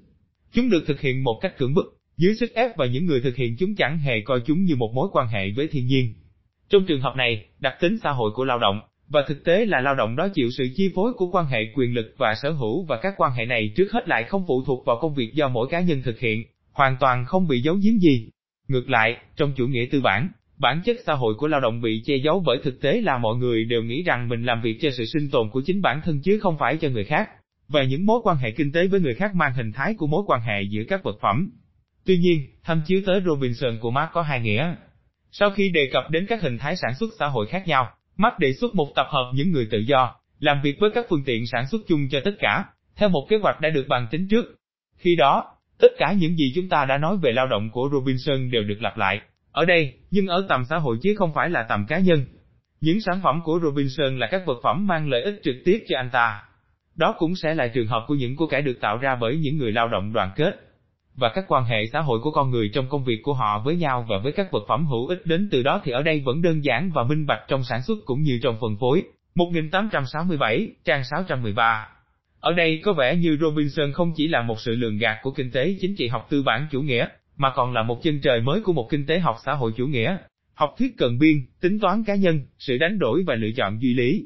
Chúng 0.52 0.70
được 0.70 0.84
thực 0.86 1.00
hiện 1.00 1.24
một 1.24 1.38
cách 1.42 1.58
cưỡng 1.58 1.74
bức, 1.74 2.00
dưới 2.16 2.34
sức 2.34 2.54
ép 2.54 2.76
và 2.76 2.86
những 2.86 3.06
người 3.06 3.20
thực 3.20 3.36
hiện 3.36 3.56
chúng 3.58 3.74
chẳng 3.74 3.98
hề 3.98 4.20
coi 4.24 4.40
chúng 4.46 4.64
như 4.64 4.76
một 4.76 4.92
mối 4.94 5.08
quan 5.12 5.28
hệ 5.28 5.50
với 5.56 5.68
thiên 5.68 5.86
nhiên. 5.86 6.14
Trong 6.68 6.84
trường 6.86 7.00
hợp 7.00 7.14
này, 7.16 7.46
đặc 7.58 7.74
tính 7.80 7.98
xã 8.02 8.10
hội 8.10 8.30
của 8.34 8.44
lao 8.44 8.58
động, 8.58 8.80
và 9.12 9.24
thực 9.28 9.44
tế 9.44 9.64
là 9.66 9.80
lao 9.80 9.94
động 9.94 10.16
đó 10.16 10.28
chịu 10.34 10.48
sự 10.58 10.68
chi 10.76 10.92
phối 10.94 11.12
của 11.12 11.26
quan 11.26 11.46
hệ 11.46 11.58
quyền 11.74 11.94
lực 11.94 12.14
và 12.18 12.34
sở 12.34 12.50
hữu 12.50 12.84
và 12.84 12.98
các 13.02 13.14
quan 13.16 13.32
hệ 13.32 13.46
này 13.46 13.72
trước 13.76 13.92
hết 13.92 14.08
lại 14.08 14.24
không 14.24 14.44
phụ 14.48 14.64
thuộc 14.66 14.86
vào 14.86 14.98
công 15.00 15.14
việc 15.14 15.34
do 15.34 15.48
mỗi 15.48 15.68
cá 15.70 15.80
nhân 15.80 16.02
thực 16.02 16.18
hiện, 16.18 16.44
hoàn 16.72 16.96
toàn 17.00 17.24
không 17.24 17.48
bị 17.48 17.60
giấu 17.60 17.74
giếm 17.74 17.98
gì. 17.98 18.28
Ngược 18.68 18.90
lại, 18.90 19.16
trong 19.36 19.52
chủ 19.56 19.66
nghĩa 19.66 19.86
tư 19.90 20.00
bản, 20.00 20.28
bản 20.58 20.82
chất 20.84 20.96
xã 21.06 21.14
hội 21.14 21.34
của 21.38 21.48
lao 21.48 21.60
động 21.60 21.80
bị 21.80 22.02
che 22.04 22.16
giấu 22.24 22.42
bởi 22.46 22.58
thực 22.64 22.80
tế 22.80 23.00
là 23.00 23.18
mọi 23.18 23.36
người 23.36 23.64
đều 23.64 23.82
nghĩ 23.82 24.02
rằng 24.02 24.28
mình 24.28 24.44
làm 24.44 24.62
việc 24.62 24.78
cho 24.80 24.90
sự 24.90 25.04
sinh 25.04 25.30
tồn 25.30 25.50
của 25.50 25.62
chính 25.66 25.82
bản 25.82 26.00
thân 26.04 26.20
chứ 26.22 26.38
không 26.42 26.56
phải 26.58 26.76
cho 26.76 26.88
người 26.88 27.04
khác, 27.04 27.28
và 27.68 27.82
những 27.82 28.06
mối 28.06 28.20
quan 28.24 28.36
hệ 28.36 28.50
kinh 28.50 28.72
tế 28.72 28.86
với 28.86 29.00
người 29.00 29.14
khác 29.14 29.34
mang 29.34 29.54
hình 29.54 29.72
thái 29.72 29.94
của 29.98 30.06
mối 30.06 30.22
quan 30.26 30.40
hệ 30.40 30.62
giữa 30.62 30.82
các 30.88 31.02
vật 31.02 31.18
phẩm. 31.22 31.50
Tuy 32.06 32.16
nhiên, 32.16 32.46
tham 32.64 32.82
chiếu 32.86 33.00
tới 33.06 33.20
Robinson 33.26 33.78
của 33.80 33.90
Marx 33.90 34.10
có 34.12 34.22
hai 34.22 34.40
nghĩa. 34.40 34.74
Sau 35.30 35.50
khi 35.50 35.68
đề 35.68 35.90
cập 35.92 36.10
đến 36.10 36.26
các 36.28 36.42
hình 36.42 36.58
thái 36.58 36.76
sản 36.76 36.94
xuất 36.94 37.10
xã 37.18 37.26
hội 37.26 37.46
khác 37.46 37.68
nhau, 37.68 37.90
mắt 38.16 38.38
đề 38.38 38.52
xuất 38.52 38.74
một 38.74 38.88
tập 38.94 39.06
hợp 39.10 39.30
những 39.34 39.52
người 39.52 39.68
tự 39.70 39.78
do, 39.78 40.14
làm 40.38 40.60
việc 40.62 40.76
với 40.80 40.90
các 40.94 41.06
phương 41.08 41.24
tiện 41.24 41.46
sản 41.46 41.66
xuất 41.66 41.80
chung 41.88 42.08
cho 42.10 42.20
tất 42.24 42.34
cả, 42.38 42.64
theo 42.96 43.08
một 43.08 43.26
kế 43.28 43.36
hoạch 43.36 43.60
đã 43.60 43.70
được 43.70 43.88
bàn 43.88 44.06
tính 44.10 44.28
trước. 44.30 44.44
Khi 44.96 45.16
đó, 45.16 45.44
tất 45.80 45.92
cả 45.98 46.12
những 46.12 46.36
gì 46.36 46.52
chúng 46.54 46.68
ta 46.68 46.84
đã 46.84 46.98
nói 46.98 47.16
về 47.22 47.32
lao 47.32 47.46
động 47.46 47.70
của 47.70 47.88
Robinson 47.92 48.50
đều 48.50 48.62
được 48.62 48.82
lặp 48.82 48.98
lại. 48.98 49.20
Ở 49.52 49.64
đây, 49.64 49.94
nhưng 50.10 50.26
ở 50.26 50.46
tầm 50.48 50.64
xã 50.70 50.76
hội 50.76 50.98
chứ 51.02 51.14
không 51.18 51.34
phải 51.34 51.50
là 51.50 51.62
tầm 51.62 51.86
cá 51.88 51.98
nhân. 51.98 52.24
Những 52.80 53.00
sản 53.00 53.20
phẩm 53.22 53.40
của 53.44 53.60
Robinson 53.62 54.18
là 54.18 54.28
các 54.30 54.42
vật 54.46 54.60
phẩm 54.62 54.86
mang 54.86 55.08
lợi 55.08 55.22
ích 55.22 55.40
trực 55.42 55.54
tiếp 55.64 55.84
cho 55.88 55.98
anh 55.98 56.10
ta. 56.12 56.42
Đó 56.96 57.14
cũng 57.18 57.36
sẽ 57.36 57.54
là 57.54 57.68
trường 57.68 57.86
hợp 57.86 58.04
của 58.08 58.14
những 58.14 58.36
của 58.36 58.46
cải 58.46 58.62
được 58.62 58.80
tạo 58.80 58.96
ra 58.96 59.16
bởi 59.20 59.36
những 59.36 59.58
người 59.58 59.72
lao 59.72 59.88
động 59.88 60.12
đoàn 60.12 60.30
kết. 60.36 60.71
Và 61.22 61.28
các 61.34 61.44
quan 61.48 61.64
hệ 61.64 61.86
xã 61.92 62.00
hội 62.00 62.20
của 62.20 62.30
con 62.30 62.50
người 62.50 62.70
trong 62.74 62.88
công 62.88 63.04
việc 63.04 63.20
của 63.22 63.34
họ 63.34 63.62
với 63.64 63.76
nhau 63.76 64.06
và 64.08 64.18
với 64.18 64.32
các 64.32 64.52
vật 64.52 64.64
phẩm 64.68 64.86
hữu 64.86 65.06
ích 65.06 65.26
đến 65.26 65.48
từ 65.50 65.62
đó 65.62 65.80
thì 65.84 65.92
ở 65.92 66.02
đây 66.02 66.22
vẫn 66.24 66.42
đơn 66.42 66.64
giản 66.64 66.90
và 66.94 67.04
minh 67.04 67.26
bạch 67.26 67.40
trong 67.48 67.64
sản 67.64 67.82
xuất 67.82 67.98
cũng 68.04 68.22
như 68.22 68.38
trong 68.42 68.56
phân 68.60 68.76
phối. 68.80 69.02
1867, 69.34 70.70
trang 70.84 71.04
613 71.04 71.88
Ở 72.40 72.52
đây 72.52 72.80
có 72.84 72.92
vẻ 72.92 73.16
như 73.16 73.38
Robinson 73.40 73.92
không 73.92 74.12
chỉ 74.16 74.28
là 74.28 74.42
một 74.42 74.60
sự 74.60 74.74
lường 74.74 74.98
gạt 74.98 75.18
của 75.22 75.30
kinh 75.30 75.50
tế 75.50 75.76
chính 75.80 75.96
trị 75.96 76.08
học 76.08 76.26
tư 76.30 76.42
bản 76.42 76.66
chủ 76.70 76.82
nghĩa, 76.82 77.06
mà 77.36 77.52
còn 77.54 77.72
là 77.72 77.82
một 77.82 78.02
chân 78.02 78.20
trời 78.20 78.40
mới 78.40 78.60
của 78.60 78.72
một 78.72 78.88
kinh 78.90 79.06
tế 79.06 79.18
học 79.18 79.36
xã 79.44 79.52
hội 79.52 79.72
chủ 79.76 79.86
nghĩa. 79.86 80.16
Học 80.54 80.74
thuyết 80.78 80.98
cận 80.98 81.18
biên, 81.18 81.36
tính 81.60 81.80
toán 81.80 82.04
cá 82.04 82.14
nhân, 82.14 82.40
sự 82.58 82.78
đánh 82.78 82.98
đổi 82.98 83.22
và 83.26 83.34
lựa 83.34 83.50
chọn 83.56 83.82
duy 83.82 83.94
lý. 83.94 84.24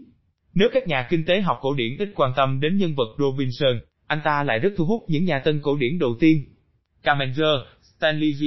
Nếu 0.54 0.68
các 0.72 0.88
nhà 0.88 1.06
kinh 1.10 1.24
tế 1.24 1.40
học 1.40 1.58
cổ 1.60 1.74
điển 1.74 1.96
ít 1.98 2.12
quan 2.14 2.32
tâm 2.36 2.60
đến 2.60 2.76
nhân 2.76 2.94
vật 2.94 3.16
Robinson, 3.18 3.80
anh 4.06 4.20
ta 4.24 4.42
lại 4.42 4.58
rất 4.58 4.72
thu 4.76 4.84
hút 4.84 5.04
những 5.08 5.24
nhà 5.24 5.38
tân 5.38 5.60
cổ 5.62 5.76
điển 5.76 5.98
đầu 5.98 6.16
tiên. 6.20 6.44
Kamenzer, 7.06 7.56
Stanley 7.82 8.32
G. 8.32 8.44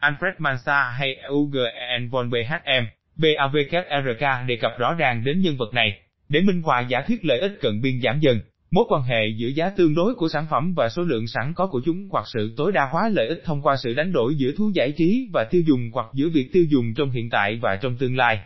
Alfred 0.00 0.32
Mansa 0.38 0.90
hay 0.98 1.14
EUGEN 1.14 2.08
von 2.10 2.30
BHM, 2.30 2.84
BAVKRK 3.16 4.46
đề 4.46 4.56
cập 4.56 4.72
rõ 4.78 4.94
ràng 4.94 5.24
đến 5.24 5.40
nhân 5.40 5.56
vật 5.56 5.74
này, 5.74 6.00
để 6.28 6.40
minh 6.40 6.62
họa 6.62 6.80
giả 6.80 7.00
thuyết 7.00 7.24
lợi 7.24 7.38
ích 7.38 7.58
cận 7.60 7.80
biên 7.82 8.00
giảm 8.02 8.20
dần, 8.20 8.40
mối 8.70 8.84
quan 8.88 9.02
hệ 9.02 9.26
giữa 9.36 9.48
giá 9.48 9.70
tương 9.70 9.94
đối 9.94 10.14
của 10.14 10.28
sản 10.28 10.46
phẩm 10.50 10.74
và 10.76 10.88
số 10.88 11.02
lượng 11.02 11.26
sẵn 11.26 11.52
có 11.54 11.66
của 11.66 11.80
chúng 11.84 12.08
hoặc 12.10 12.24
sự 12.26 12.54
tối 12.56 12.72
đa 12.72 12.88
hóa 12.92 13.08
lợi 13.08 13.28
ích 13.28 13.42
thông 13.44 13.62
qua 13.62 13.76
sự 13.76 13.94
đánh 13.94 14.12
đổi 14.12 14.34
giữa 14.34 14.52
thú 14.56 14.70
giải 14.74 14.92
trí 14.92 15.28
và 15.32 15.44
tiêu 15.50 15.62
dùng 15.66 15.90
hoặc 15.92 16.06
giữa 16.14 16.28
việc 16.28 16.48
tiêu 16.52 16.64
dùng 16.68 16.94
trong 16.96 17.10
hiện 17.10 17.30
tại 17.30 17.58
và 17.62 17.76
trong 17.76 17.96
tương 17.96 18.16
lai. 18.16 18.40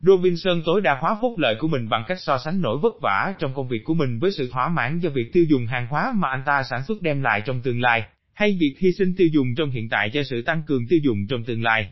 Robinson 0.00 0.62
tối 0.66 0.80
đa 0.80 0.98
hóa 1.00 1.16
phúc 1.20 1.38
lợi 1.38 1.54
của 1.58 1.68
mình 1.68 1.88
bằng 1.88 2.04
cách 2.08 2.20
so 2.20 2.38
sánh 2.38 2.60
nỗi 2.60 2.78
vất 2.82 2.94
vả 3.02 3.34
trong 3.38 3.54
công 3.54 3.68
việc 3.68 3.84
của 3.84 3.94
mình 3.94 4.18
với 4.18 4.30
sự 4.30 4.50
thỏa 4.52 4.68
mãn 4.68 4.98
do 4.98 5.10
việc 5.10 5.32
tiêu 5.32 5.44
dùng 5.44 5.66
hàng 5.66 5.86
hóa 5.86 6.12
mà 6.16 6.28
anh 6.28 6.42
ta 6.46 6.62
sản 6.62 6.82
xuất 6.84 7.02
đem 7.02 7.22
lại 7.22 7.42
trong 7.46 7.62
tương 7.62 7.80
lai, 7.80 8.04
hay 8.36 8.56
việc 8.60 8.74
hy 8.78 8.92
sinh 8.92 9.14
tiêu 9.16 9.28
dùng 9.32 9.54
trong 9.54 9.70
hiện 9.70 9.88
tại 9.88 10.10
cho 10.10 10.22
sự 10.22 10.42
tăng 10.42 10.62
cường 10.66 10.86
tiêu 10.88 10.98
dùng 11.02 11.26
trong 11.28 11.44
tương 11.44 11.62
lai. 11.62 11.88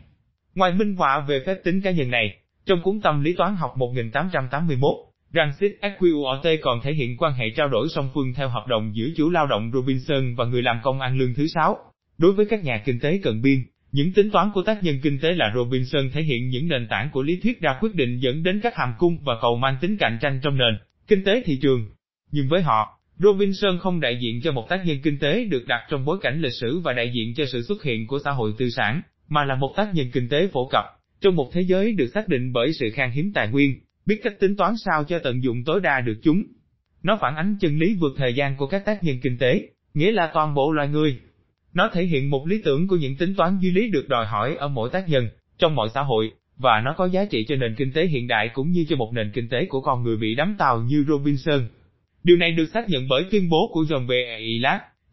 Ngoài 0.55 0.73
minh 0.73 0.95
họa 0.95 1.25
về 1.27 1.43
phép 1.45 1.55
tính 1.63 1.81
cá 1.81 1.91
nhân 1.91 2.09
này, 2.11 2.37
trong 2.65 2.81
cuốn 2.83 3.01
tâm 3.01 3.23
lý 3.23 3.33
toán 3.33 3.55
học 3.55 3.73
1881, 3.77 4.91
Rancid 5.33 5.71
EQOT 5.81 6.57
còn 6.61 6.79
thể 6.83 6.93
hiện 6.93 7.17
quan 7.17 7.33
hệ 7.33 7.45
trao 7.55 7.67
đổi 7.67 7.87
song 7.89 8.09
phương 8.13 8.33
theo 8.33 8.49
hợp 8.49 8.67
đồng 8.67 8.95
giữa 8.95 9.07
chủ 9.17 9.29
lao 9.29 9.47
động 9.47 9.71
Robinson 9.73 10.35
và 10.35 10.45
người 10.45 10.61
làm 10.61 10.79
công 10.83 10.99
ăn 10.99 11.17
lương 11.17 11.33
thứ 11.33 11.47
sáu. 11.47 11.77
Đối 12.17 12.33
với 12.33 12.45
các 12.45 12.63
nhà 12.63 12.81
kinh 12.85 12.99
tế 12.99 13.19
cận 13.23 13.41
biên, 13.41 13.59
những 13.91 14.13
tính 14.13 14.31
toán 14.31 14.51
của 14.53 14.63
tác 14.63 14.83
nhân 14.83 14.99
kinh 15.03 15.19
tế 15.19 15.33
là 15.33 15.51
Robinson 15.55 16.09
thể 16.13 16.21
hiện 16.21 16.49
những 16.49 16.67
nền 16.67 16.87
tảng 16.89 17.09
của 17.13 17.23
lý 17.23 17.39
thuyết 17.43 17.61
ra 17.61 17.77
quyết 17.81 17.95
định 17.95 18.19
dẫn 18.19 18.43
đến 18.43 18.59
các 18.63 18.75
hàm 18.75 18.93
cung 18.97 19.17
và 19.23 19.33
cầu 19.41 19.57
mang 19.57 19.77
tính 19.81 19.97
cạnh 19.97 20.17
tranh 20.21 20.39
trong 20.43 20.57
nền 20.57 20.77
kinh 21.07 21.23
tế 21.23 21.43
thị 21.45 21.59
trường. 21.61 21.89
Nhưng 22.31 22.47
với 22.49 22.61
họ, 22.61 22.94
Robinson 23.19 23.79
không 23.79 23.99
đại 23.99 24.17
diện 24.21 24.41
cho 24.43 24.51
một 24.51 24.69
tác 24.69 24.85
nhân 24.85 24.97
kinh 25.03 25.19
tế 25.19 25.45
được 25.45 25.67
đặt 25.67 25.81
trong 25.89 26.05
bối 26.05 26.17
cảnh 26.21 26.41
lịch 26.41 26.53
sử 26.53 26.79
và 26.79 26.93
đại 26.93 27.11
diện 27.15 27.33
cho 27.35 27.45
sự 27.45 27.61
xuất 27.61 27.83
hiện 27.83 28.07
của 28.07 28.19
xã 28.23 28.31
hội 28.31 28.53
tư 28.57 28.69
sản, 28.69 29.01
mà 29.27 29.45
là 29.45 29.55
một 29.55 29.73
tác 29.75 29.93
nhân 29.93 30.07
kinh 30.13 30.29
tế 30.29 30.47
phổ 30.47 30.69
cập, 30.71 30.83
trong 31.21 31.35
một 31.35 31.49
thế 31.53 31.61
giới 31.61 31.91
được 31.91 32.07
xác 32.13 32.27
định 32.27 32.53
bởi 32.53 32.73
sự 32.73 32.89
khan 32.93 33.11
hiếm 33.11 33.31
tài 33.33 33.47
nguyên, 33.47 33.79
biết 34.05 34.19
cách 34.23 34.39
tính 34.39 34.55
toán 34.55 34.73
sao 34.85 35.03
cho 35.03 35.19
tận 35.19 35.43
dụng 35.43 35.63
tối 35.63 35.79
đa 35.81 36.01
được 36.01 36.15
chúng. 36.23 36.43
Nó 37.03 37.17
phản 37.21 37.35
ánh 37.35 37.57
chân 37.59 37.79
lý 37.79 37.95
vượt 37.99 38.13
thời 38.17 38.33
gian 38.33 38.57
của 38.57 38.67
các 38.67 38.85
tác 38.85 39.03
nhân 39.03 39.19
kinh 39.23 39.37
tế, 39.37 39.69
nghĩa 39.93 40.11
là 40.11 40.31
toàn 40.33 40.53
bộ 40.53 40.71
loài 40.71 40.87
người. 40.87 41.19
Nó 41.73 41.89
thể 41.93 42.03
hiện 42.03 42.29
một 42.29 42.47
lý 42.47 42.61
tưởng 42.65 42.87
của 42.87 42.95
những 42.95 43.17
tính 43.17 43.35
toán 43.35 43.59
duy 43.59 43.71
lý 43.71 43.89
được 43.89 44.09
đòi 44.09 44.25
hỏi 44.25 44.55
ở 44.55 44.67
mỗi 44.67 44.89
tác 44.89 45.09
nhân, 45.09 45.29
trong 45.57 45.75
mọi 45.75 45.89
xã 45.93 46.01
hội, 46.01 46.31
và 46.57 46.81
nó 46.85 46.93
có 46.97 47.05
giá 47.05 47.25
trị 47.25 47.45
cho 47.47 47.55
nền 47.55 47.75
kinh 47.75 47.91
tế 47.91 48.05
hiện 48.05 48.27
đại 48.27 48.49
cũng 48.53 48.71
như 48.71 48.85
cho 48.89 48.95
một 48.95 49.11
nền 49.13 49.31
kinh 49.31 49.49
tế 49.49 49.65
của 49.69 49.81
con 49.81 50.03
người 50.03 50.17
bị 50.17 50.35
đắm 50.35 50.55
tàu 50.57 50.81
như 50.81 51.05
Robinson. 51.07 51.67
Điều 52.25 52.37
này 52.37 52.51
được 52.51 52.65
xác 52.65 52.89
nhận 52.89 53.07
bởi 53.07 53.25
tuyên 53.31 53.49
bố 53.49 53.69
của 53.73 53.81
John 53.81 54.07
B. 54.07 54.11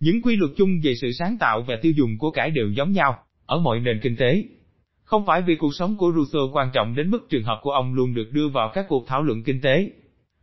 Những 0.00 0.22
quy 0.22 0.36
luật 0.36 0.50
chung 0.56 0.80
về 0.82 0.94
sự 0.94 1.12
sáng 1.12 1.36
tạo 1.40 1.62
và 1.62 1.76
tiêu 1.82 1.92
dùng 1.96 2.18
của 2.18 2.30
cải 2.30 2.50
đều 2.50 2.70
giống 2.70 2.92
nhau, 2.92 3.18
ở 3.46 3.58
mọi 3.58 3.80
nền 3.80 4.00
kinh 4.02 4.16
tế. 4.16 4.44
Không 5.04 5.26
phải 5.26 5.42
vì 5.42 5.54
cuộc 5.54 5.74
sống 5.74 5.96
của 5.96 6.12
Rousseau 6.16 6.50
quan 6.52 6.70
trọng 6.74 6.94
đến 6.94 7.10
mức 7.10 7.26
trường 7.30 7.42
hợp 7.42 7.58
của 7.62 7.70
ông 7.70 7.94
luôn 7.94 8.14
được 8.14 8.30
đưa 8.32 8.48
vào 8.48 8.70
các 8.74 8.86
cuộc 8.88 9.06
thảo 9.06 9.22
luận 9.22 9.42
kinh 9.42 9.60
tế. 9.60 9.90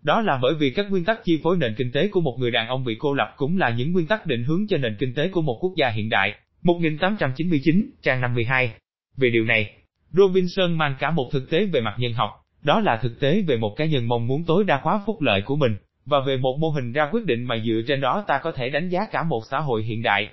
Đó 0.02 0.22
là 0.22 0.40
bởi 0.42 0.54
vì 0.60 0.70
các 0.70 0.86
nguyên 0.90 1.04
tắc 1.04 1.20
chi 1.24 1.40
phối 1.44 1.58
nền 1.58 1.76
kinh 1.78 1.92
tế 1.92 2.08
của 2.08 2.22
một 2.22 2.36
người 2.40 2.52
đàn 2.52 2.68
ông 2.68 2.86
bị 2.86 2.96
cô 3.00 3.14
lập 3.14 3.34
cũng 3.38 3.58
là 3.58 3.70
những 3.70 3.92
nguyên 3.92 4.08
tắc 4.08 4.26
định 4.26 4.44
hướng 4.44 4.68
cho 4.68 4.78
nền 4.78 4.96
kinh 5.00 5.14
tế 5.14 5.30
của 5.30 5.42
một 5.42 5.58
quốc 5.62 5.74
gia 5.78 5.90
hiện 5.90 6.10
đại. 6.10 6.34
1899, 6.62 7.92
trang 8.02 8.22
52. 8.22 8.74
Về 9.18 9.30
điều 9.30 9.46
này, 9.46 9.74
Robinson 10.12 10.78
mang 10.78 10.96
cả 11.00 11.12
một 11.12 11.30
thực 11.32 11.50
tế 11.50 11.66
về 11.66 11.82
mặt 11.82 11.96
nhân 11.98 12.14
học, 12.14 12.30
đó 12.64 12.80
là 12.80 13.00
thực 13.02 13.20
tế 13.20 13.42
về 13.48 13.58
một 13.58 13.76
cá 13.78 13.86
nhân 13.86 14.08
mong 14.08 14.28
muốn 14.28 14.44
tối 14.48 14.64
đa 14.64 14.80
hóa 14.84 15.02
phúc 15.06 15.22
lợi 15.22 15.42
của 15.46 15.56
mình, 15.56 15.76
và 16.10 16.20
về 16.28 16.38
một 16.38 16.58
mô 16.60 16.70
hình 16.70 16.92
ra 16.92 17.10
quyết 17.12 17.26
định 17.26 17.44
mà 17.44 17.56
dựa 17.66 17.82
trên 17.88 18.02
đó 18.02 18.24
ta 18.28 18.40
có 18.44 18.52
thể 18.52 18.70
đánh 18.70 18.90
giá 18.90 19.00
cả 19.12 19.24
một 19.24 19.42
xã 19.52 19.60
hội 19.60 19.84
hiện 19.84 20.02
đại. 20.02 20.30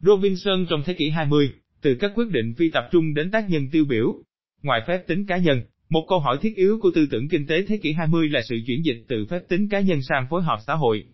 Robinson 0.00 0.66
trong 0.70 0.82
thế 0.84 0.94
kỷ 0.94 1.10
20, 1.10 1.52
từ 1.82 1.94
các 1.94 2.12
quyết 2.14 2.30
định 2.30 2.54
phi 2.58 2.70
tập 2.70 2.88
trung 2.92 3.14
đến 3.14 3.30
tác 3.30 3.50
nhân 3.50 3.68
tiêu 3.72 3.84
biểu. 3.84 4.14
Ngoài 4.62 4.80
phép 4.86 4.98
tính 5.06 5.26
cá 5.26 5.36
nhân, 5.36 5.62
một 5.90 6.04
câu 6.08 6.18
hỏi 6.18 6.38
thiết 6.40 6.56
yếu 6.56 6.78
của 6.82 6.90
tư 6.94 7.06
tưởng 7.10 7.28
kinh 7.28 7.46
tế 7.46 7.62
thế 7.68 7.76
kỷ 7.76 7.92
20 7.92 8.28
là 8.28 8.40
sự 8.48 8.56
chuyển 8.66 8.84
dịch 8.84 9.04
từ 9.08 9.26
phép 9.30 9.40
tính 9.48 9.68
cá 9.68 9.80
nhân 9.80 10.02
sang 10.02 10.26
phối 10.30 10.42
hợp 10.42 10.58
xã 10.66 10.74
hội. 10.74 11.04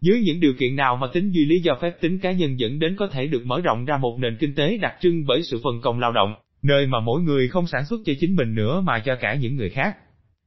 Dưới 0.00 0.20
những 0.20 0.40
điều 0.40 0.52
kiện 0.58 0.76
nào 0.76 0.96
mà 0.96 1.06
tính 1.12 1.30
duy 1.30 1.44
lý 1.44 1.60
do 1.60 1.78
phép 1.82 2.00
tính 2.00 2.18
cá 2.18 2.32
nhân 2.32 2.58
dẫn 2.58 2.78
đến 2.78 2.96
có 2.96 3.06
thể 3.06 3.26
được 3.26 3.46
mở 3.46 3.60
rộng 3.60 3.84
ra 3.84 3.96
một 3.96 4.18
nền 4.20 4.36
kinh 4.36 4.54
tế 4.54 4.76
đặc 4.76 4.94
trưng 5.00 5.26
bởi 5.26 5.42
sự 5.42 5.60
phần 5.64 5.80
công 5.82 5.98
lao 5.98 6.12
động, 6.12 6.34
nơi 6.62 6.86
mà 6.86 7.00
mỗi 7.00 7.22
người 7.22 7.48
không 7.48 7.66
sản 7.66 7.86
xuất 7.86 8.00
cho 8.04 8.12
chính 8.20 8.36
mình 8.36 8.54
nữa 8.54 8.80
mà 8.80 8.98
cho 8.98 9.16
cả 9.20 9.34
những 9.34 9.56
người 9.56 9.70
khác. 9.70 9.96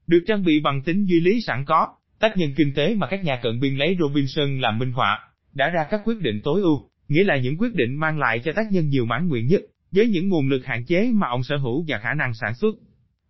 Được 0.07 0.23
trang 0.27 0.43
bị 0.43 0.59
bằng 0.59 0.81
tính 0.81 1.05
duy 1.05 1.19
lý 1.19 1.41
sẵn 1.41 1.65
có, 1.65 1.88
tác 2.19 2.38
nhân 2.38 2.53
kinh 2.57 2.73
tế 2.73 2.95
mà 2.95 3.07
các 3.07 3.23
nhà 3.23 3.39
cận 3.43 3.59
biên 3.59 3.75
lấy 3.75 3.97
Robinson 3.99 4.59
làm 4.59 4.79
minh 4.79 4.91
họa, 4.91 5.19
đã 5.53 5.69
ra 5.69 5.85
các 5.89 6.01
quyết 6.05 6.19
định 6.21 6.41
tối 6.43 6.61
ưu, 6.61 6.89
nghĩa 7.07 7.23
là 7.23 7.38
những 7.38 7.57
quyết 7.57 7.75
định 7.75 7.95
mang 7.95 8.19
lại 8.19 8.39
cho 8.39 8.51
tác 8.55 8.71
nhân 8.71 8.89
nhiều 8.89 9.05
mãn 9.05 9.27
nguyện 9.27 9.47
nhất, 9.47 9.61
với 9.91 10.07
những 10.07 10.29
nguồn 10.29 10.49
lực 10.49 10.65
hạn 10.65 10.85
chế 10.85 11.09
mà 11.13 11.27
ông 11.27 11.43
sở 11.43 11.57
hữu 11.57 11.85
và 11.88 11.97
khả 11.97 12.13
năng 12.13 12.33
sản 12.33 12.53
xuất. 12.55 12.75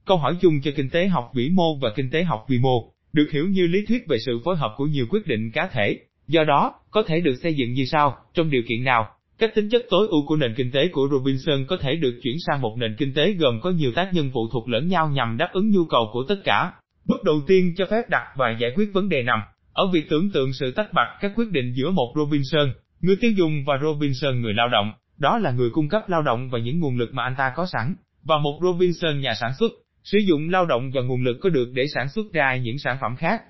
Câu 0.06 0.18
hỏi 0.18 0.36
chung 0.42 0.62
cho 0.62 0.72
kinh 0.76 0.90
tế 0.90 1.08
học 1.08 1.32
vĩ 1.36 1.50
mô 1.50 1.76
và 1.82 1.90
kinh 1.96 2.10
tế 2.10 2.24
học 2.24 2.46
vi 2.50 2.58
mô, 2.58 2.92
được 3.14 3.28
hiểu 3.32 3.48
như 3.48 3.68
lý 3.68 3.86
thuyết 3.86 4.08
về 4.08 4.18
sự 4.26 4.40
phối 4.46 4.56
hợp 4.56 4.74
của 4.78 4.86
nhiều 4.86 5.06
quyết 5.10 5.28
định 5.28 5.52
cá 5.52 5.68
thể, 5.68 6.00
do 6.28 6.44
đó, 6.44 6.74
có 6.92 7.04
thể 7.08 7.22
được 7.22 7.36
xây 7.44 7.54
dựng 7.54 7.74
như 7.74 7.86
sau, 7.86 8.18
trong 8.34 8.50
điều 8.50 8.62
kiện 8.68 8.84
nào, 8.84 9.08
các 9.40 9.56
tính 9.56 9.70
chất 9.70 9.86
tối 9.90 10.08
ưu 10.08 10.26
của 10.26 10.36
nền 10.36 10.54
kinh 10.56 10.72
tế 10.72 10.88
của 10.88 11.08
Robinson 11.12 11.66
có 11.68 11.78
thể 11.78 11.96
được 11.96 12.20
chuyển 12.24 12.36
sang 12.48 12.62
một 12.62 12.78
nền 12.78 12.96
kinh 12.98 13.14
tế 13.14 13.34
gồm 13.34 13.60
có 13.62 13.70
nhiều 13.70 13.92
tác 13.96 14.10
nhân 14.14 14.32
phụ 14.34 14.48
thuộc 14.52 14.70
lẫn 14.70 14.88
nhau 14.88 15.10
nhằm 15.10 15.38
đáp 15.38 15.50
ứng 15.54 15.72
nhu 15.72 15.86
cầu 15.86 16.10
của 16.14 16.24
tất 16.28 16.36
cả. 16.44 16.72
Bước 17.06 17.24
đầu 17.24 17.42
tiên 17.48 17.74
cho 17.78 17.86
phép 17.92 18.10
đặt 18.10 18.28
và 18.38 18.58
giải 18.60 18.72
quyết 18.76 18.90
vấn 18.94 19.10
đề 19.10 19.24
nằm 19.24 19.40
ở 19.74 19.88
việc 19.94 20.10
tưởng 20.10 20.32
tượng 20.32 20.54
sự 20.54 20.72
tách 20.72 20.94
bạch 20.94 21.08
các 21.22 21.32
quyết 21.36 21.52
định 21.52 21.74
giữa 21.76 21.92
một 21.92 22.14
Robinson, 22.16 22.74
người 23.02 23.16
tiêu 23.22 23.32
dùng 23.32 23.64
và 23.66 23.80
Robinson 23.82 24.42
người 24.42 24.54
lao 24.54 24.70
động, 24.70 24.92
đó 25.18 25.38
là 25.38 25.52
người 25.52 25.70
cung 25.70 25.90
cấp 25.90 26.02
lao 26.08 26.22
động 26.22 26.50
và 26.50 26.60
những 26.60 26.80
nguồn 26.80 26.98
lực 26.98 27.14
mà 27.14 27.24
anh 27.24 27.36
ta 27.38 27.54
có 27.56 27.66
sẵn, 27.66 27.96
và 28.24 28.38
một 28.38 28.60
Robinson 28.62 29.22
nhà 29.22 29.34
sản 29.42 29.52
xuất, 29.60 29.72
sử 30.04 30.18
dụng 30.18 30.50
lao 30.50 30.66
động 30.66 30.92
và 30.92 31.02
nguồn 31.02 31.24
lực 31.24 31.38
có 31.42 31.50
được 31.50 31.72
để 31.74 31.84
sản 31.94 32.10
xuất 32.10 32.34
ra 32.34 32.56
những 32.56 32.78
sản 32.78 32.98
phẩm 33.02 33.16
khác. 33.16 33.42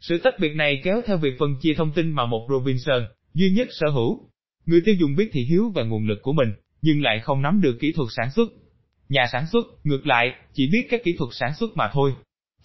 Sự 0.00 0.18
tách 0.18 0.34
biệt 0.40 0.54
này 0.54 0.80
kéo 0.84 1.02
theo 1.06 1.16
việc 1.16 1.38
phân 1.38 1.56
chia 1.60 1.74
thông 1.74 1.92
tin 1.92 2.10
mà 2.10 2.26
một 2.26 2.46
Robinson 2.50 3.06
duy 3.34 3.50
nhất 3.50 3.68
sở 3.70 3.86
hữu. 3.90 4.30
Người 4.66 4.80
tiêu 4.84 4.94
dùng 4.98 5.16
biết 5.16 5.30
thị 5.32 5.44
hiếu 5.44 5.72
và 5.74 5.82
nguồn 5.82 6.06
lực 6.06 6.18
của 6.22 6.32
mình, 6.32 6.48
nhưng 6.82 7.02
lại 7.02 7.20
không 7.20 7.42
nắm 7.42 7.60
được 7.60 7.76
kỹ 7.80 7.92
thuật 7.92 8.08
sản 8.16 8.30
xuất. 8.30 8.48
Nhà 9.08 9.26
sản 9.32 9.46
xuất, 9.52 9.66
ngược 9.84 10.06
lại, 10.06 10.34
chỉ 10.52 10.68
biết 10.72 10.86
các 10.90 11.04
kỹ 11.04 11.14
thuật 11.18 11.30
sản 11.32 11.54
xuất 11.54 11.76
mà 11.76 11.90
thôi. 11.92 12.12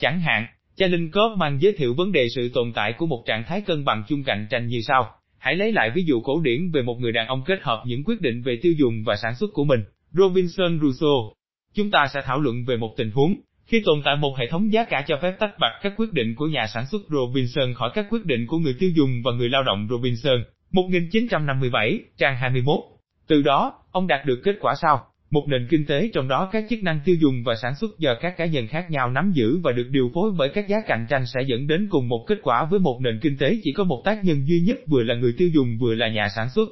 Chẳng 0.02 0.20
hạn, 0.20 0.48
cha 0.76 0.88
Linh 0.88 1.12
mang 1.38 1.62
giới 1.62 1.74
thiệu 1.78 1.94
vấn 1.94 2.12
đề 2.12 2.28
sự 2.36 2.50
tồn 2.54 2.74
tại 2.74 2.94
của 2.94 3.06
một 3.06 3.24
trạng 3.26 3.44
thái 3.48 3.62
cân 3.62 3.86
bằng 3.86 4.04
chung 4.08 4.24
cạnh 4.24 4.48
tranh 4.50 4.68
như 4.68 4.82
sau. 4.88 5.16
Hãy 5.38 5.56
lấy 5.56 5.72
lại 5.72 5.92
ví 5.96 6.04
dụ 6.04 6.22
cổ 6.22 6.42
điển 6.42 6.72
về 6.72 6.82
một 6.82 7.00
người 7.00 7.12
đàn 7.12 7.28
ông 7.28 7.44
kết 7.46 7.60
hợp 7.62 7.84
những 7.86 8.04
quyết 8.04 8.22
định 8.22 8.42
về 8.42 8.60
tiêu 8.62 8.74
dùng 8.78 9.04
và 9.06 9.16
sản 9.16 9.36
xuất 9.36 9.50
của 9.54 9.64
mình, 9.64 9.84
Robinson 10.12 10.80
Crusoe. 10.80 11.36
Chúng 11.76 11.92
ta 11.92 12.08
sẽ 12.14 12.22
thảo 12.26 12.40
luận 12.40 12.66
về 12.68 12.78
một 12.78 12.94
tình 12.98 13.12
huống, 13.12 13.36
khi 13.66 13.82
tồn 13.86 14.02
tại 14.06 14.16
một 14.16 14.38
hệ 14.38 14.48
thống 14.50 14.74
giá 14.74 14.84
cả 14.84 15.06
cho 15.08 15.20
phép 15.22 15.36
tách 15.40 15.60
bạch 15.60 15.74
các 15.82 15.94
quyết 15.98 16.14
định 16.14 16.36
của 16.36 16.48
nhà 16.48 16.68
sản 16.68 16.86
xuất 16.86 17.02
Robinson 17.10 17.74
khỏi 17.74 17.92
các 17.94 18.06
quyết 18.10 18.26
định 18.26 18.48
của 18.48 18.58
người 18.58 18.76
tiêu 18.80 18.90
dùng 18.96 19.22
và 19.24 19.32
người 19.32 19.50
lao 19.50 19.64
động 19.64 19.88
Robinson, 19.90 20.44
1957, 20.72 22.00
trang 22.18 22.38
21. 22.38 22.80
Từ 23.28 23.42
đó, 23.42 23.74
ông 23.92 24.08
đạt 24.08 24.26
được 24.26 24.42
kết 24.44 24.56
quả 24.62 24.76
sau, 24.82 25.11
một 25.32 25.48
nền 25.48 25.68
kinh 25.70 25.86
tế 25.86 26.10
trong 26.14 26.28
đó 26.28 26.50
các 26.52 26.66
chức 26.70 26.84
năng 26.84 27.00
tiêu 27.06 27.16
dùng 27.16 27.44
và 27.44 27.56
sản 27.62 27.76
xuất 27.76 28.00
do 28.00 28.16
các 28.22 28.38
cá 28.38 28.46
nhân 28.46 28.68
khác 28.68 28.92
nhau 28.92 29.12
nắm 29.12 29.32
giữ 29.34 29.60
và 29.64 29.72
được 29.72 29.88
điều 29.92 30.12
phối 30.14 30.32
bởi 30.38 30.50
các 30.50 30.68
giá 30.68 30.78
cạnh 30.88 31.06
tranh 31.10 31.26
sẽ 31.26 31.42
dẫn 31.48 31.68
đến 31.68 31.88
cùng 31.90 32.08
một 32.08 32.26
kết 32.28 32.40
quả 32.44 32.66
với 32.66 32.80
một 32.80 33.00
nền 33.02 33.20
kinh 33.22 33.38
tế 33.38 33.58
chỉ 33.64 33.74
có 33.74 33.84
một 33.84 34.02
tác 34.06 34.24
nhân 34.24 34.48
duy 34.48 34.60
nhất 34.60 34.80
vừa 34.88 35.04
là 35.04 35.16
người 35.16 35.34
tiêu 35.38 35.50
dùng 35.54 35.78
vừa 35.78 35.96
là 35.96 36.10
nhà 36.10 36.28
sản 36.36 36.50
xuất. 36.50 36.70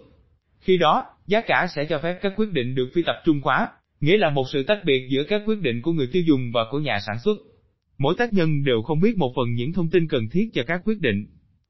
Khi 0.59 0.77
đó, 0.77 1.05
giá 1.27 1.41
cả 1.41 1.67
sẽ 1.75 1.85
cho 1.85 1.99
phép 1.99 2.19
các 2.21 2.33
quyết 2.35 2.51
định 2.51 2.75
được 2.75 2.89
phi 2.93 3.03
tập 3.05 3.15
trung 3.25 3.41
quá, 3.41 3.67
nghĩa 4.01 4.17
là 4.17 4.29
một 4.29 4.45
sự 4.51 4.63
tách 4.63 4.83
biệt 4.85 5.07
giữa 5.09 5.23
các 5.23 5.41
quyết 5.45 5.61
định 5.61 5.81
của 5.81 5.91
người 5.91 6.07
tiêu 6.11 6.23
dùng 6.27 6.51
và 6.53 6.61
của 6.71 6.79
nhà 6.79 6.99
sản 7.07 7.19
xuất. 7.19 7.37
Mỗi 7.97 8.15
tác 8.17 8.33
nhân 8.33 8.63
đều 8.63 8.81
không 8.81 8.99
biết 8.99 9.17
một 9.17 9.33
phần 9.35 9.53
những 9.53 9.73
thông 9.73 9.89
tin 9.89 10.07
cần 10.07 10.29
thiết 10.31 10.49
cho 10.53 10.63
các 10.67 10.81
quyết 10.85 11.01
định. 11.01 11.25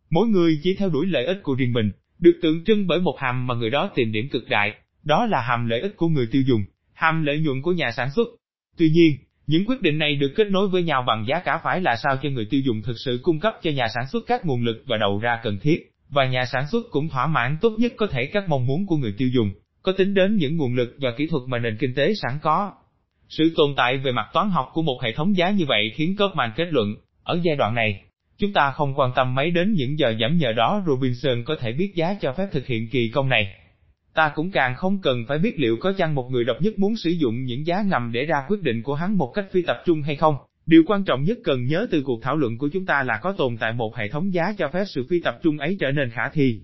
Mỗi 0.10 0.28
người 0.28 0.60
chỉ 0.64 0.76
theo 0.76 0.90
đuổi 0.90 1.06
lợi 1.06 1.26
ích 1.26 1.40
của 1.44 1.56
riêng 1.56 1.74
mình, 1.74 1.92
được 2.20 2.40
tượng 2.42 2.64
trưng 2.64 2.88
bởi 2.88 3.00
một 3.00 3.16
hàm 3.20 3.48
mà 3.48 3.56
người 3.56 3.70
đó 3.70 3.92
tìm 3.96 4.12
điểm 4.12 4.30
cực 4.32 4.50
đại, 4.50 4.74
đó 5.04 5.26
là 5.26 5.42
hàm 5.42 5.68
lợi 5.68 5.82
ích 5.82 5.98
của 5.98 6.08
người 6.08 6.28
tiêu 6.32 6.42
dùng, 6.42 6.64
hàm 7.00 7.24
lợi 7.24 7.40
nhuận 7.40 7.62
của 7.62 7.72
nhà 7.72 7.92
sản 7.92 8.10
xuất. 8.16 8.28
Tuy 8.78 8.90
nhiên, 8.90 9.18
những 9.48 9.66
quyết 9.66 9.82
định 9.82 9.98
này 9.98 10.16
được 10.16 10.34
kết 10.36 10.48
nối 10.52 10.68
với 10.68 10.84
nhau 10.84 11.04
bằng 11.08 11.26
giá 11.28 11.40
cả 11.40 11.62
phải 11.64 11.82
là 11.82 11.96
sao 11.96 12.18
cho 12.24 12.30
người 12.30 12.48
tiêu 12.50 12.62
dùng 12.62 12.82
thực 12.82 12.96
sự 13.06 13.20
cung 13.24 13.40
cấp 13.40 13.54
cho 13.62 13.72
nhà 13.72 13.88
sản 13.96 14.08
xuất 14.12 14.24
các 14.28 14.46
nguồn 14.46 14.64
lực 14.64 14.84
và 14.88 14.98
đầu 14.98 15.20
ra 15.20 15.40
cần 15.44 15.60
thiết, 15.62 15.92
và 16.10 16.26
nhà 16.26 16.46
sản 16.46 16.68
xuất 16.72 16.86
cũng 16.92 17.10
thỏa 17.10 17.28
mãn 17.28 17.58
tốt 17.62 17.76
nhất 17.78 17.94
có 17.98 18.08
thể 18.08 18.26
các 18.26 18.50
mong 18.50 18.66
muốn 18.66 18.86
của 18.86 18.98
người 18.98 19.14
tiêu 19.18 19.30
dùng 19.34 19.52
có 19.84 19.92
tính 19.92 20.14
đến 20.14 20.36
những 20.36 20.58
nguồn 20.58 20.76
lực 20.76 20.96
và 21.00 21.12
kỹ 21.18 21.28
thuật 21.28 21.44
mà 21.48 21.60
nền 21.60 21.78
kinh 21.80 21.94
tế 21.96 22.14
sẵn 22.22 22.40
có. 22.42 22.72
Sự 23.30 23.54
tồn 23.56 23.74
tại 23.78 23.98
về 23.98 24.12
mặt 24.12 24.30
toán 24.34 24.50
học 24.50 24.70
của 24.74 24.82
một 24.82 25.00
hệ 25.04 25.14
thống 25.14 25.38
giá 25.38 25.50
như 25.50 25.66
vậy 25.68 25.92
khiến 25.96 26.16
Kaufman 26.18 26.52
kết 26.56 26.66
luận, 26.72 26.96
ở 27.24 27.40
giai 27.44 27.56
đoạn 27.56 27.76
này, 27.76 28.02
chúng 28.38 28.54
ta 28.54 28.72
không 28.72 28.94
quan 28.96 29.12
tâm 29.16 29.36
mấy 29.36 29.52
đến 29.52 29.74
những 29.74 30.00
giờ 30.00 30.14
giảm 30.22 30.38
nhờ 30.38 30.54
đó 30.54 30.84
Robinson 30.88 31.44
có 31.46 31.56
thể 31.60 31.72
biết 31.72 31.92
giá 31.96 32.16
cho 32.22 32.34
phép 32.34 32.48
thực 32.52 32.68
hiện 32.68 32.90
kỳ 32.92 33.10
công 33.10 33.30
này. 33.30 33.56
Ta 34.14 34.32
cũng 34.36 34.52
càng 34.52 34.76
không 34.76 35.02
cần 35.02 35.26
phải 35.28 35.38
biết 35.38 35.60
liệu 35.60 35.78
có 35.80 35.94
chăng 35.98 36.16
một 36.16 36.30
người 36.32 36.44
độc 36.44 36.58
nhất 36.62 36.80
muốn 36.80 36.96
sử 36.96 37.10
dụng 37.10 37.44
những 37.44 37.66
giá 37.66 37.82
ngầm 37.82 38.12
để 38.12 38.26
ra 38.26 38.46
quyết 38.48 38.62
định 38.62 38.84
của 38.84 38.96
hắn 38.96 39.18
một 39.18 39.32
cách 39.36 39.46
phi 39.52 39.62
tập 39.62 39.78
trung 39.86 40.02
hay 40.02 40.16
không. 40.16 40.36
Điều 40.66 40.84
quan 40.88 41.04
trọng 41.04 41.24
nhất 41.24 41.38
cần 41.44 41.66
nhớ 41.66 41.88
từ 41.92 42.02
cuộc 42.06 42.22
thảo 42.24 42.38
luận 42.38 42.58
của 42.58 42.70
chúng 42.74 42.86
ta 42.86 43.04
là 43.04 43.20
có 43.22 43.32
tồn 43.32 43.58
tại 43.58 43.74
một 43.74 43.96
hệ 43.96 44.08
thống 44.08 44.34
giá 44.34 44.54
cho 44.58 44.70
phép 44.74 44.84
sự 44.88 45.06
phi 45.10 45.22
tập 45.22 45.40
trung 45.44 45.58
ấy 45.58 45.78
trở 45.80 45.92
nên 45.92 46.10
khả 46.10 46.30
thi. 46.30 46.62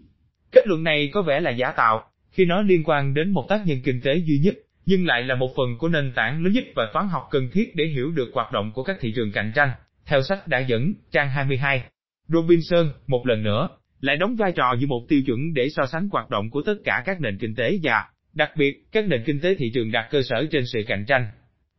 Kết 0.52 0.68
luận 0.68 0.84
này 0.84 1.10
có 1.14 1.22
vẻ 1.22 1.40
là 1.40 1.52
giả 1.52 1.72
tạo, 1.72 2.10
khi 2.32 2.46
nó 2.46 2.62
liên 2.62 2.84
quan 2.86 3.14
đến 3.14 3.30
một 3.30 3.46
tác 3.50 3.62
nhân 3.66 3.82
kinh 3.84 4.02
tế 4.02 4.16
duy 4.16 4.40
nhất, 4.44 4.56
nhưng 4.86 5.06
lại 5.06 5.24
là 5.24 5.36
một 5.36 5.50
phần 5.56 5.78
của 5.80 5.90
nền 5.90 6.12
tảng 6.16 6.44
lớn 6.44 6.54
nhất 6.54 6.64
và 6.76 6.90
toán 6.94 7.08
học 7.08 7.28
cần 7.32 7.50
thiết 7.54 7.76
để 7.76 7.86
hiểu 7.86 8.12
được 8.12 8.32
hoạt 8.34 8.52
động 8.52 8.72
của 8.72 8.84
các 8.84 8.98
thị 9.00 9.14
trường 9.16 9.32
cạnh 9.32 9.52
tranh. 9.56 9.70
Theo 10.06 10.22
sách 10.22 10.48
đã 10.48 10.60
dẫn, 10.60 10.94
trang 11.12 11.30
22, 11.30 11.84
Robinson, 12.28 12.92
một 13.08 13.28
lần 13.28 13.44
nữa, 13.44 13.70
lại 14.06 14.18
đóng 14.18 14.36
vai 14.36 14.52
trò 14.52 14.76
như 14.80 14.88
một 14.88 15.06
tiêu 15.08 15.22
chuẩn 15.26 15.54
để 15.54 15.70
so 15.70 15.86
sánh 15.86 16.10
hoạt 16.12 16.30
động 16.30 16.50
của 16.50 16.62
tất 16.62 16.76
cả 16.84 17.04
các 17.06 17.22
nền 17.22 17.38
kinh 17.38 17.56
tế 17.56 17.80
và, 17.84 18.06
đặc 18.34 18.50
biệt, 18.58 18.92
các 18.92 19.08
nền 19.08 19.24
kinh 19.26 19.40
tế 19.40 19.56
thị 19.56 19.72
trường 19.74 19.92
đặt 19.92 20.08
cơ 20.12 20.22
sở 20.22 20.46
trên 20.52 20.64
sự 20.74 20.80
cạnh 20.88 21.06
tranh. 21.08 21.28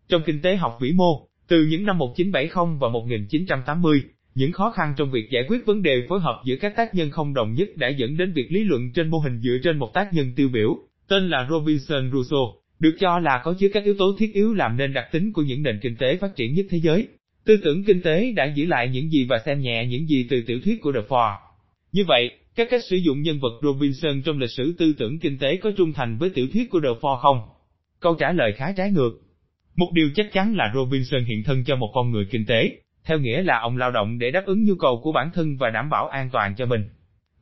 Trong 0.08 0.22
kinh 0.26 0.40
tế 0.42 0.56
học 0.56 0.78
vĩ 0.80 0.92
mô, 0.92 1.28
từ 1.48 1.66
những 1.66 1.84
năm 1.84 1.98
1970 1.98 2.78
và 2.80 2.88
1980, 2.88 4.02
những 4.34 4.52
khó 4.52 4.70
khăn 4.70 4.94
trong 4.96 5.10
việc 5.10 5.30
giải 5.30 5.42
quyết 5.48 5.66
vấn 5.66 5.82
đề 5.82 6.06
phối 6.08 6.20
hợp 6.20 6.42
giữa 6.44 6.56
các 6.56 6.76
tác 6.76 6.94
nhân 6.94 7.10
không 7.10 7.34
đồng 7.34 7.54
nhất 7.54 7.68
đã 7.76 7.88
dẫn 7.88 8.16
đến 8.16 8.32
việc 8.32 8.52
lý 8.52 8.64
luận 8.64 8.92
trên 8.94 9.08
mô 9.08 9.18
hình 9.18 9.40
dựa 9.40 9.58
trên 9.62 9.78
một 9.78 9.94
tác 9.94 10.08
nhân 10.12 10.32
tiêu 10.36 10.48
biểu, 10.52 10.78
tên 11.08 11.28
là 11.28 11.46
Robinson 11.50 12.10
Crusoe, 12.10 12.40
được 12.78 12.96
cho 13.00 13.18
là 13.18 13.40
có 13.44 13.54
chứa 13.58 13.68
các 13.72 13.84
yếu 13.84 13.94
tố 13.98 14.16
thiết 14.18 14.34
yếu 14.34 14.54
làm 14.54 14.76
nên 14.76 14.92
đặc 14.92 15.04
tính 15.12 15.32
của 15.32 15.42
những 15.42 15.62
nền 15.62 15.78
kinh 15.82 15.96
tế 15.96 16.16
phát 16.16 16.36
triển 16.36 16.54
nhất 16.54 16.66
thế 16.70 16.78
giới. 16.78 17.08
Tư 17.44 17.56
tưởng 17.64 17.84
kinh 17.84 18.02
tế 18.02 18.32
đã 18.32 18.44
giữ 18.44 18.66
lại 18.66 18.88
những 18.88 19.10
gì 19.10 19.26
và 19.28 19.38
xem 19.46 19.60
nhẹ 19.60 19.86
những 19.86 20.08
gì 20.08 20.26
từ 20.30 20.42
tiểu 20.46 20.60
thuyết 20.64 20.80
của 20.82 20.92
De 20.92 21.00
Ford. 21.08 21.36
Như 21.96 22.04
vậy, 22.08 22.30
các 22.54 22.68
cách 22.70 22.84
sử 22.84 22.96
dụng 22.96 23.22
nhân 23.22 23.38
vật 23.40 23.52
Robinson 23.62 24.22
trong 24.22 24.38
lịch 24.38 24.50
sử 24.50 24.74
tư 24.78 24.94
tưởng 24.98 25.18
kinh 25.18 25.38
tế 25.38 25.56
có 25.56 25.70
trung 25.76 25.92
thành 25.92 26.18
với 26.18 26.30
tiểu 26.30 26.46
thuyết 26.52 26.70
của 26.70 26.80
The 26.80 26.88
Ford 27.00 27.16
không? 27.16 27.40
Câu 28.00 28.14
trả 28.14 28.32
lời 28.32 28.52
khá 28.52 28.72
trái 28.72 28.90
ngược. 28.90 29.10
Một 29.76 29.90
điều 29.92 30.10
chắc 30.14 30.32
chắn 30.32 30.56
là 30.56 30.72
Robinson 30.74 31.24
hiện 31.24 31.42
thân 31.44 31.64
cho 31.64 31.76
một 31.76 31.90
con 31.94 32.10
người 32.10 32.24
kinh 32.30 32.46
tế, 32.46 32.70
theo 33.04 33.18
nghĩa 33.18 33.42
là 33.42 33.58
ông 33.58 33.76
lao 33.76 33.90
động 33.90 34.18
để 34.18 34.30
đáp 34.30 34.42
ứng 34.46 34.64
nhu 34.64 34.74
cầu 34.74 35.00
của 35.02 35.12
bản 35.12 35.30
thân 35.34 35.56
và 35.56 35.70
đảm 35.70 35.90
bảo 35.90 36.08
an 36.08 36.30
toàn 36.32 36.54
cho 36.56 36.66
mình. 36.66 36.84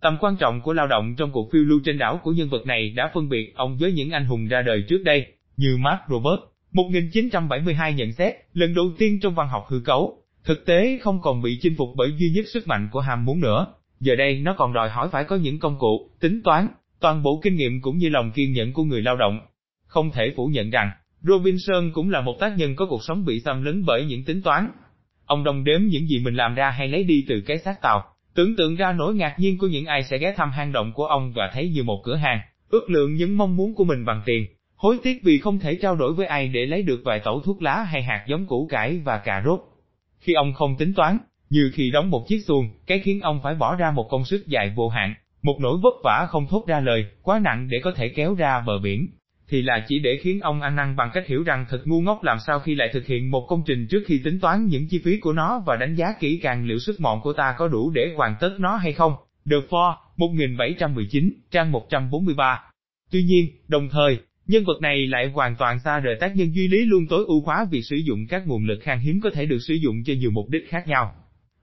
Tầm 0.00 0.16
quan 0.20 0.36
trọng 0.36 0.60
của 0.60 0.72
lao 0.72 0.86
động 0.86 1.14
trong 1.18 1.30
cuộc 1.32 1.50
phiêu 1.52 1.62
lưu 1.64 1.80
trên 1.84 1.98
đảo 1.98 2.20
của 2.22 2.32
nhân 2.32 2.48
vật 2.48 2.66
này 2.66 2.90
đã 2.96 3.10
phân 3.14 3.28
biệt 3.28 3.52
ông 3.54 3.78
với 3.78 3.92
những 3.92 4.10
anh 4.10 4.24
hùng 4.24 4.48
ra 4.48 4.62
đời 4.62 4.84
trước 4.88 5.02
đây, 5.04 5.26
như 5.56 5.76
Mark 5.76 6.00
Robert, 6.08 6.40
1972 6.72 7.94
nhận 7.94 8.12
xét, 8.12 8.34
lần 8.52 8.74
đầu 8.74 8.92
tiên 8.98 9.20
trong 9.20 9.34
văn 9.34 9.48
học 9.48 9.64
hư 9.68 9.80
cấu, 9.84 10.22
thực 10.44 10.66
tế 10.66 10.98
không 11.02 11.20
còn 11.22 11.42
bị 11.42 11.58
chinh 11.62 11.74
phục 11.78 11.88
bởi 11.96 12.08
duy 12.18 12.30
nhất 12.34 12.44
sức 12.48 12.68
mạnh 12.68 12.88
của 12.92 13.00
ham 13.00 13.24
muốn 13.24 13.40
nữa, 13.40 13.66
giờ 14.04 14.16
đây 14.16 14.40
nó 14.40 14.54
còn 14.58 14.72
đòi 14.72 14.88
hỏi 14.90 15.08
phải 15.12 15.24
có 15.24 15.36
những 15.36 15.58
công 15.58 15.78
cụ, 15.78 16.10
tính 16.20 16.40
toán, 16.44 16.68
toàn 17.00 17.22
bộ 17.22 17.40
kinh 17.42 17.54
nghiệm 17.54 17.80
cũng 17.80 17.98
như 17.98 18.08
lòng 18.08 18.30
kiên 18.30 18.52
nhẫn 18.52 18.72
của 18.72 18.84
người 18.84 19.02
lao 19.02 19.16
động. 19.16 19.40
Không 19.86 20.10
thể 20.10 20.32
phủ 20.36 20.46
nhận 20.46 20.70
rằng, 20.70 20.90
Robinson 21.22 21.90
cũng 21.92 22.10
là 22.10 22.20
một 22.20 22.36
tác 22.40 22.56
nhân 22.56 22.76
có 22.76 22.86
cuộc 22.86 23.04
sống 23.04 23.24
bị 23.24 23.40
xâm 23.40 23.62
lấn 23.62 23.84
bởi 23.84 24.04
những 24.04 24.24
tính 24.24 24.42
toán, 24.42 24.70
Ông 25.26 25.44
đồng 25.44 25.64
đếm 25.64 25.80
những 25.82 26.08
gì 26.08 26.18
mình 26.18 26.34
làm 26.34 26.54
ra 26.54 26.70
hay 26.70 26.88
lấy 26.88 27.04
đi 27.04 27.24
từ 27.28 27.40
cái 27.40 27.58
xác 27.58 27.80
tàu, 27.82 28.04
tưởng 28.34 28.56
tượng 28.56 28.76
ra 28.76 28.92
nỗi 28.92 29.14
ngạc 29.14 29.34
nhiên 29.38 29.58
của 29.58 29.66
những 29.66 29.86
ai 29.86 30.02
sẽ 30.02 30.18
ghé 30.18 30.34
thăm 30.36 30.50
hang 30.50 30.72
động 30.72 30.92
của 30.92 31.06
ông 31.06 31.32
và 31.32 31.50
thấy 31.52 31.68
như 31.68 31.82
một 31.82 32.00
cửa 32.04 32.14
hàng, 32.14 32.40
ước 32.68 32.90
lượng 32.90 33.14
những 33.14 33.38
mong 33.38 33.56
muốn 33.56 33.74
của 33.74 33.84
mình 33.84 34.04
bằng 34.04 34.22
tiền, 34.26 34.46
hối 34.76 34.98
tiếc 35.02 35.20
vì 35.22 35.38
không 35.38 35.58
thể 35.58 35.78
trao 35.82 35.96
đổi 35.96 36.14
với 36.14 36.26
ai 36.26 36.48
để 36.48 36.66
lấy 36.66 36.82
được 36.82 37.00
vài 37.04 37.20
tẩu 37.20 37.40
thuốc 37.40 37.62
lá 37.62 37.82
hay 37.82 38.02
hạt 38.02 38.24
giống 38.28 38.46
củ 38.46 38.66
cải 38.70 38.98
và 38.98 39.18
cà 39.18 39.42
rốt. 39.44 39.60
Khi 40.18 40.32
ông 40.32 40.54
không 40.54 40.76
tính 40.76 40.94
toán, 40.94 41.18
như 41.54 41.70
khi 41.74 41.90
đóng 41.90 42.10
một 42.10 42.28
chiếc 42.28 42.40
xuồng, 42.46 42.68
cái 42.86 42.98
khiến 42.98 43.20
ông 43.20 43.40
phải 43.42 43.54
bỏ 43.54 43.76
ra 43.76 43.90
một 43.90 44.08
công 44.10 44.24
sức 44.24 44.46
dài 44.46 44.72
vô 44.76 44.88
hạn, 44.88 45.14
một 45.42 45.56
nỗi 45.60 45.78
vất 45.82 45.94
vả 46.04 46.26
không 46.30 46.46
thốt 46.50 46.64
ra 46.66 46.80
lời, 46.80 47.04
quá 47.22 47.40
nặng 47.44 47.68
để 47.70 47.78
có 47.82 47.92
thể 47.96 48.08
kéo 48.08 48.34
ra 48.34 48.60
bờ 48.66 48.78
biển, 48.78 49.08
thì 49.48 49.62
là 49.62 49.84
chỉ 49.88 49.98
để 49.98 50.18
khiến 50.22 50.40
ông 50.40 50.60
ăn 50.60 50.76
năn 50.76 50.96
bằng 50.96 51.10
cách 51.14 51.26
hiểu 51.26 51.42
rằng 51.42 51.66
thật 51.68 51.82
ngu 51.84 52.00
ngốc 52.00 52.22
làm 52.22 52.38
sao 52.46 52.60
khi 52.60 52.74
lại 52.74 52.88
thực 52.92 53.06
hiện 53.06 53.30
một 53.30 53.46
công 53.48 53.62
trình 53.66 53.86
trước 53.90 54.02
khi 54.06 54.20
tính 54.24 54.40
toán 54.40 54.66
những 54.66 54.88
chi 54.88 55.00
phí 55.04 55.18
của 55.18 55.32
nó 55.32 55.62
và 55.66 55.76
đánh 55.76 55.94
giá 55.94 56.06
kỹ 56.20 56.40
càng 56.42 56.66
liệu 56.66 56.78
sức 56.78 57.00
mọn 57.00 57.20
của 57.20 57.32
ta 57.32 57.54
có 57.58 57.68
đủ 57.68 57.90
để 57.90 58.12
hoàn 58.16 58.34
tất 58.40 58.56
nó 58.58 58.76
hay 58.76 58.92
không. 58.92 59.12
The 59.50 59.56
Four, 59.70 59.94
1719, 60.16 61.32
trang 61.50 61.72
143. 61.72 62.62
Tuy 63.12 63.22
nhiên, 63.22 63.48
đồng 63.68 63.88
thời, 63.88 64.18
nhân 64.46 64.64
vật 64.64 64.80
này 64.80 65.06
lại 65.06 65.30
hoàn 65.34 65.56
toàn 65.56 65.78
xa 65.84 66.00
rời 66.00 66.16
tác 66.20 66.36
nhân 66.36 66.54
duy 66.54 66.68
lý 66.68 66.84
luôn 66.84 67.06
tối 67.10 67.24
ưu 67.26 67.40
hóa 67.40 67.66
việc 67.70 67.82
sử 67.82 67.96
dụng 67.96 68.26
các 68.28 68.46
nguồn 68.46 68.64
lực 68.64 68.78
khan 68.82 68.98
hiếm 68.98 69.20
có 69.20 69.30
thể 69.30 69.46
được 69.46 69.58
sử 69.58 69.74
dụng 69.74 69.96
cho 70.04 70.14
nhiều 70.14 70.30
mục 70.30 70.48
đích 70.48 70.68
khác 70.68 70.88
nhau. 70.88 71.14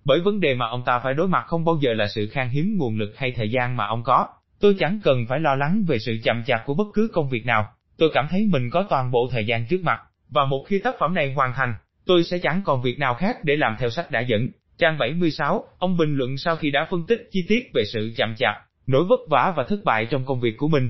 Bởi 0.06 0.20
vấn 0.20 0.40
đề 0.40 0.56
mà 0.56 0.68
ông 0.68 0.84
ta 0.86 1.00
phải 1.00 1.14
đối 1.14 1.28
mặt 1.28 1.44
không 1.48 1.66
bao 1.66 1.78
giờ 1.82 1.94
là 1.94 2.08
sự 2.08 2.28
khan 2.28 2.50
hiếm 2.50 2.76
nguồn 2.78 2.98
lực 2.98 3.14
hay 3.18 3.32
thời 3.32 3.52
gian 3.52 3.78
mà 3.78 3.86
ông 3.86 4.04
có, 4.04 4.28
Tôi 4.62 4.76
chẳng 4.80 5.00
cần 5.04 5.26
phải 5.30 5.40
lo 5.40 5.56
lắng 5.56 5.84
về 5.88 6.00
sự 6.00 6.18
chậm 6.24 6.44
chạp 6.44 6.66
của 6.66 6.74
bất 6.74 6.88
cứ 6.94 7.10
công 7.14 7.30
việc 7.30 7.46
nào, 7.46 7.74
tôi 7.98 8.10
cảm 8.14 8.28
thấy 8.30 8.48
mình 8.52 8.70
có 8.70 8.86
toàn 8.90 9.12
bộ 9.12 9.30
thời 9.32 9.46
gian 9.46 9.66
trước 9.70 9.84
mặt, 9.84 10.02
và 10.30 10.46
một 10.46 10.66
khi 10.68 10.80
tác 10.80 10.96
phẩm 11.00 11.14
này 11.14 11.34
hoàn 11.34 11.54
thành, 11.54 11.74
tôi 12.06 12.24
sẽ 12.24 12.38
chẳng 12.38 12.62
còn 12.66 12.82
việc 12.82 13.00
nào 13.00 13.14
khác 13.14 13.44
để 13.44 13.56
làm 13.56 13.76
theo 13.80 13.90
sách 13.90 14.12
đã 14.12 14.20
dẫn. 14.20 14.50
Trang 14.78 14.98
76, 14.98 15.64
ông 15.80 15.98
bình 15.98 16.16
luận 16.16 16.38
sau 16.38 16.56
khi 16.56 16.72
đã 16.72 16.88
phân 16.92 17.06
tích 17.08 17.28
chi 17.32 17.46
tiết 17.48 17.72
về 17.74 17.84
sự 17.94 18.14
chậm 18.18 18.36
chạp, 18.36 18.56
nỗi 18.88 19.04
vất 19.10 19.20
vả 19.30 19.54
và 19.58 19.64
thất 19.64 19.80
bại 19.86 20.06
trong 20.06 20.26
công 20.26 20.40
việc 20.40 20.58
của 20.58 20.68
mình. 20.68 20.90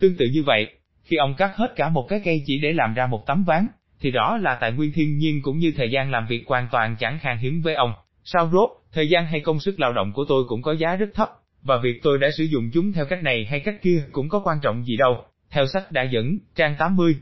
Tương 0.00 0.16
tự 0.16 0.26
như 0.32 0.42
vậy, 0.42 0.66
khi 1.04 1.16
ông 1.16 1.34
cắt 1.34 1.56
hết 1.56 1.72
cả 1.76 1.88
một 1.88 2.06
cái 2.08 2.20
cây 2.24 2.42
chỉ 2.46 2.58
để 2.58 2.72
làm 2.72 2.94
ra 2.94 3.06
một 3.06 3.26
tấm 3.26 3.44
ván, 3.44 3.66
thì 4.00 4.10
đó 4.10 4.38
là 4.42 4.54
tài 4.54 4.72
nguyên 4.72 4.92
thiên 4.92 5.18
nhiên 5.18 5.42
cũng 5.42 5.58
như 5.58 5.72
thời 5.76 5.90
gian 5.90 6.10
làm 6.10 6.26
việc 6.26 6.44
hoàn 6.46 6.68
toàn 6.70 6.96
chẳng 6.98 7.18
khan 7.22 7.38
hiếm 7.38 7.62
với 7.62 7.74
ông. 7.74 7.92
Sao 8.24 8.50
rốt, 8.52 8.70
thời 8.92 9.08
gian 9.08 9.26
hay 9.26 9.40
công 9.40 9.60
sức 9.60 9.80
lao 9.80 9.92
động 9.92 10.12
của 10.12 10.24
tôi 10.28 10.44
cũng 10.48 10.62
có 10.62 10.72
giá 10.72 10.96
rất 10.96 11.10
thấp, 11.14 11.30
và 11.62 11.78
việc 11.82 12.00
tôi 12.02 12.18
đã 12.18 12.28
sử 12.36 12.44
dụng 12.44 12.70
chúng 12.72 12.92
theo 12.92 13.06
cách 13.06 13.22
này 13.22 13.46
hay 13.50 13.60
cách 13.60 13.82
kia 13.82 14.04
cũng 14.12 14.28
có 14.28 14.40
quan 14.44 14.58
trọng 14.62 14.84
gì 14.84 14.96
đâu. 14.96 15.24
Theo 15.50 15.66
sách 15.66 15.92
đã 15.92 16.02
dẫn, 16.02 16.38
trang 16.54 16.76
80. 16.78 17.16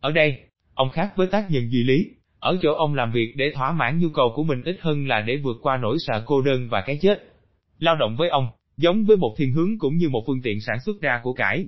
Ở 0.00 0.12
đây, 0.12 0.38
ông 0.74 0.90
khác 0.90 1.12
với 1.16 1.26
tác 1.26 1.50
nhân 1.50 1.72
duy 1.72 1.84
lý, 1.84 2.10
ở 2.40 2.58
chỗ 2.62 2.74
ông 2.74 2.94
làm 2.94 3.12
việc 3.12 3.32
để 3.36 3.52
thỏa 3.54 3.72
mãn 3.72 3.98
nhu 3.98 4.08
cầu 4.08 4.32
của 4.36 4.44
mình 4.44 4.62
ít 4.62 4.76
hơn 4.80 5.08
là 5.08 5.20
để 5.20 5.36
vượt 5.36 5.56
qua 5.62 5.76
nỗi 5.76 5.96
sợ 6.00 6.22
cô 6.26 6.42
đơn 6.42 6.68
và 6.68 6.80
cái 6.86 6.98
chết. 7.02 7.22
Lao 7.78 7.96
động 7.96 8.16
với 8.16 8.28
ông, 8.28 8.48
giống 8.76 9.04
với 9.04 9.16
một 9.16 9.34
thiên 9.36 9.52
hướng 9.52 9.78
cũng 9.78 9.96
như 9.96 10.08
một 10.08 10.24
phương 10.26 10.42
tiện 10.42 10.60
sản 10.60 10.80
xuất 10.80 11.00
ra 11.00 11.20
của 11.22 11.32
cải. 11.32 11.66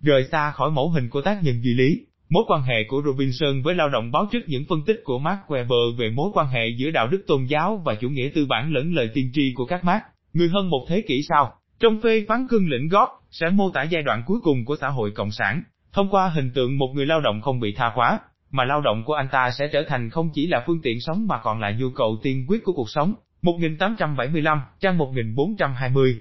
Rời 0.00 0.24
xa 0.32 0.50
khỏi 0.50 0.70
mẫu 0.70 0.90
hình 0.90 1.10
của 1.10 1.22
tác 1.22 1.42
nhân 1.42 1.60
duy 1.62 1.74
lý, 1.74 2.06
mối 2.28 2.44
quan 2.46 2.62
hệ 2.62 2.84
của 2.88 3.02
Robinson 3.04 3.62
với 3.62 3.74
lao 3.74 3.88
động 3.88 4.10
báo 4.10 4.26
trước 4.32 4.38
những 4.46 4.64
phân 4.68 4.82
tích 4.86 5.00
của 5.04 5.18
Mark 5.18 5.40
Weber 5.48 5.96
về 5.96 6.10
mối 6.10 6.30
quan 6.34 6.48
hệ 6.48 6.68
giữa 6.76 6.90
đạo 6.90 7.08
đức 7.08 7.24
tôn 7.26 7.44
giáo 7.44 7.82
và 7.84 7.94
chủ 7.94 8.08
nghĩa 8.08 8.30
tư 8.34 8.46
bản 8.46 8.72
lẫn 8.72 8.94
lời 8.94 9.10
tiên 9.14 9.30
tri 9.34 9.52
của 9.54 9.66
các 9.66 9.84
Mark, 9.84 10.02
người 10.32 10.48
hơn 10.48 10.70
một 10.70 10.86
thế 10.88 11.02
kỷ 11.08 11.22
sau. 11.28 11.52
Trong 11.80 12.00
phê 12.00 12.24
phán 12.28 12.48
cương 12.48 12.68
lĩnh 12.68 12.88
gót, 12.88 13.08
sẽ 13.30 13.50
mô 13.50 13.70
tả 13.70 13.82
giai 13.82 14.02
đoạn 14.02 14.22
cuối 14.26 14.38
cùng 14.42 14.64
của 14.64 14.76
xã 14.80 14.88
hội 14.88 15.10
cộng 15.10 15.30
sản, 15.30 15.62
thông 15.92 16.10
qua 16.10 16.28
hình 16.28 16.50
tượng 16.54 16.78
một 16.78 16.92
người 16.94 17.06
lao 17.06 17.20
động 17.20 17.40
không 17.40 17.60
bị 17.60 17.74
tha 17.76 17.90
hóa, 17.94 18.20
mà 18.50 18.64
lao 18.64 18.80
động 18.80 19.04
của 19.04 19.14
anh 19.14 19.28
ta 19.32 19.50
sẽ 19.58 19.68
trở 19.72 19.82
thành 19.88 20.10
không 20.10 20.30
chỉ 20.34 20.46
là 20.46 20.64
phương 20.66 20.80
tiện 20.82 21.00
sống 21.00 21.26
mà 21.26 21.38
còn 21.42 21.60
là 21.60 21.70
nhu 21.78 21.90
cầu 21.90 22.16
tiên 22.22 22.44
quyết 22.48 22.64
của 22.64 22.72
cuộc 22.72 22.90
sống. 22.90 23.14
1875, 23.42 24.60
trang 24.80 24.98
1420 24.98 26.20